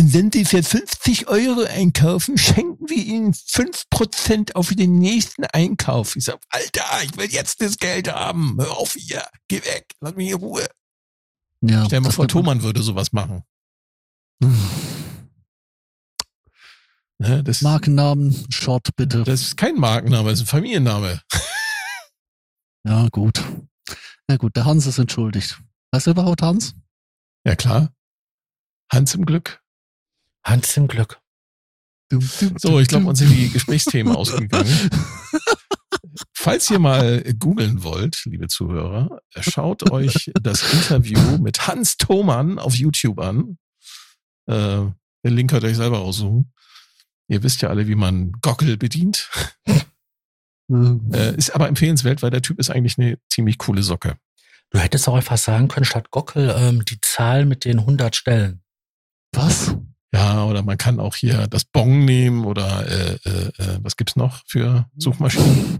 [0.00, 6.14] Wenn Sie für 50 Euro einkaufen, schenken wir Ihnen 5% auf den nächsten Einkauf.
[6.14, 8.56] Ich sag, Alter, ich will jetzt das Geld haben.
[8.60, 9.24] Hör auf hier.
[9.48, 9.86] Geh weg.
[10.00, 10.64] Lass mich in Ruhe.
[11.62, 13.42] Ja, Stell dir mal vor, Thomann würde sowas machen.
[17.20, 19.24] Ne, das, Markennamen, Short bitte.
[19.24, 21.20] das ist kein Markenname, das ist ein Familienname.
[22.86, 23.42] Ja, gut.
[24.28, 25.60] Na gut, der Hans ist entschuldigt.
[25.90, 26.76] Weißt du überhaupt Hans?
[27.44, 27.92] Ja, klar.
[28.92, 29.60] Hans im Glück.
[30.44, 31.20] Hans im Glück.
[32.56, 34.90] So, ich glaube, uns sind die Gesprächsthemen ausgegangen.
[36.40, 42.76] Falls ihr mal googeln wollt, liebe Zuhörer, schaut euch das Interview mit Hans Thomann auf
[42.76, 43.58] YouTube an.
[44.46, 44.86] Äh,
[45.24, 46.52] den Link könnt ihr euch selber aussuchen.
[47.26, 49.28] Ihr wisst ja alle, wie man Gockel bedient.
[50.70, 54.18] Äh, ist aber empfehlenswert, weil der Typ ist eigentlich eine ziemlich coole Socke.
[54.68, 58.62] Du hättest auch einfach sagen können, statt Gockel ähm, die Zahl mit den 100 Stellen.
[59.32, 59.74] Was?
[60.12, 64.14] Ja, oder man kann auch hier das Bong nehmen oder äh, äh, äh, was gibt's
[64.14, 65.78] noch für Suchmaschinen?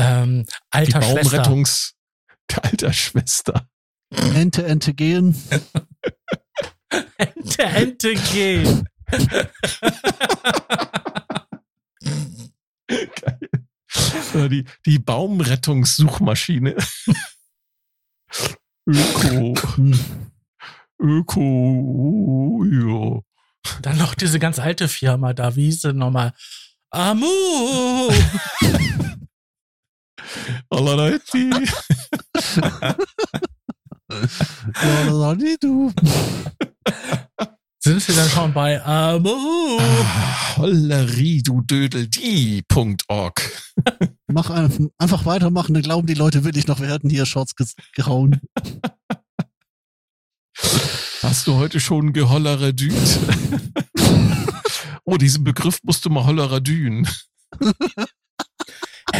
[0.00, 1.36] Ähm, Die alter Schwester.
[1.36, 1.94] Baumrettungs...
[2.62, 3.68] Alter Schwester.
[4.10, 5.36] Ente, Ente gehen.
[7.16, 8.88] Ente, Ente gehen.
[14.34, 16.76] Äh, Die, die Baumrettungssuchmaschine.
[18.86, 19.54] Öko.
[19.76, 19.98] Hm.
[21.00, 22.64] Öko.
[22.70, 23.20] Ja.
[23.82, 26.32] Dann noch diese ganz alte Firma da, wie hieß sie nochmal?
[26.90, 27.26] Amu!
[35.30, 35.92] Hat die du.
[37.82, 39.78] Sind sie dann schon bei Amu?
[39.80, 43.62] Ah, Hollerie, du Dödel, die.org.
[44.26, 47.66] Mach ein, einfach weitermachen, dann glauben die Leute wirklich noch, wir hätten hier Shots ge
[47.94, 48.38] gehauen.
[51.22, 53.18] Hast du heute schon gehollere düt?
[55.04, 57.08] oh, diesen Begriff musst du mal hollere dünen.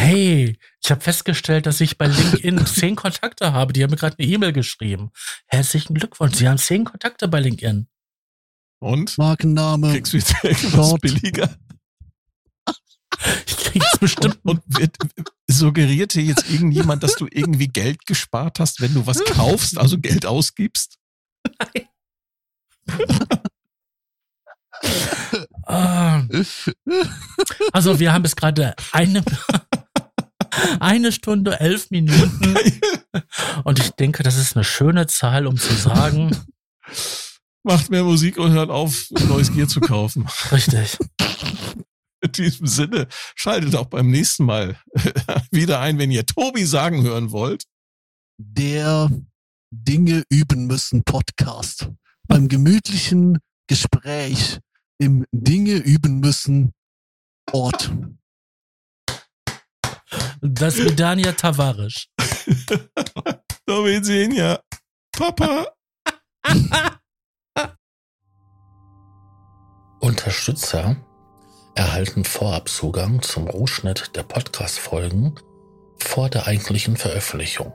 [0.03, 3.71] Hey, ich habe festgestellt, dass ich bei LinkedIn zehn Kontakte habe.
[3.71, 5.11] Die haben mir gerade eine E-Mail geschrieben.
[5.45, 7.87] Herzlichen Glückwunsch, Sie haben zehn Kontakte bei LinkedIn.
[8.79, 9.15] Und?
[9.19, 9.91] Markenname.
[9.91, 11.55] Kriegst du jetzt irgendwas billiger?
[13.45, 14.97] Ich kriege jetzt bestimmt Und wird,
[15.47, 19.99] suggeriert dir jetzt irgendjemand, dass du irgendwie Geld gespart hast, wenn du was kaufst, also
[19.99, 20.97] Geld ausgibst?
[25.67, 26.23] Ah.
[27.71, 29.23] Also wir haben bis gerade eine,
[30.79, 32.55] eine Stunde, elf Minuten.
[33.63, 36.31] Und ich denke, das ist eine schöne Zahl, um zu sagen,
[37.63, 40.27] Macht mehr Musik und hört auf, neues Gear zu kaufen.
[40.51, 40.97] richtig.
[42.23, 44.79] In diesem Sinne, schaltet auch beim nächsten Mal
[45.51, 47.65] wieder ein, wenn ihr Tobi sagen hören wollt.
[48.37, 49.09] Der
[49.71, 51.89] Dinge üben müssen Podcast.
[52.27, 54.59] Beim gemütlichen Gespräch
[54.99, 56.73] im Dinge üben müssen
[57.51, 57.91] Ort.
[60.41, 62.07] Das mit Dania Tavares.
[63.67, 64.59] so, wir sehen ja.
[65.11, 65.67] Papa.
[69.99, 70.95] Unterstützer
[71.75, 75.35] erhalten Vorabzugang zum Rohschnitt der Podcast-Folgen
[75.99, 77.73] vor der eigentlichen Veröffentlichung.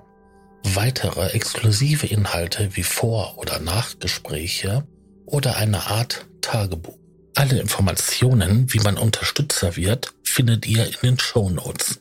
[0.65, 4.89] Weitere exklusive Inhalte wie Vor- oder Nachgespräche
[5.25, 6.99] oder eine Art Tagebuch.
[7.37, 12.01] Alle Informationen, wie man Unterstützer wird, findet ihr in den Show Notes.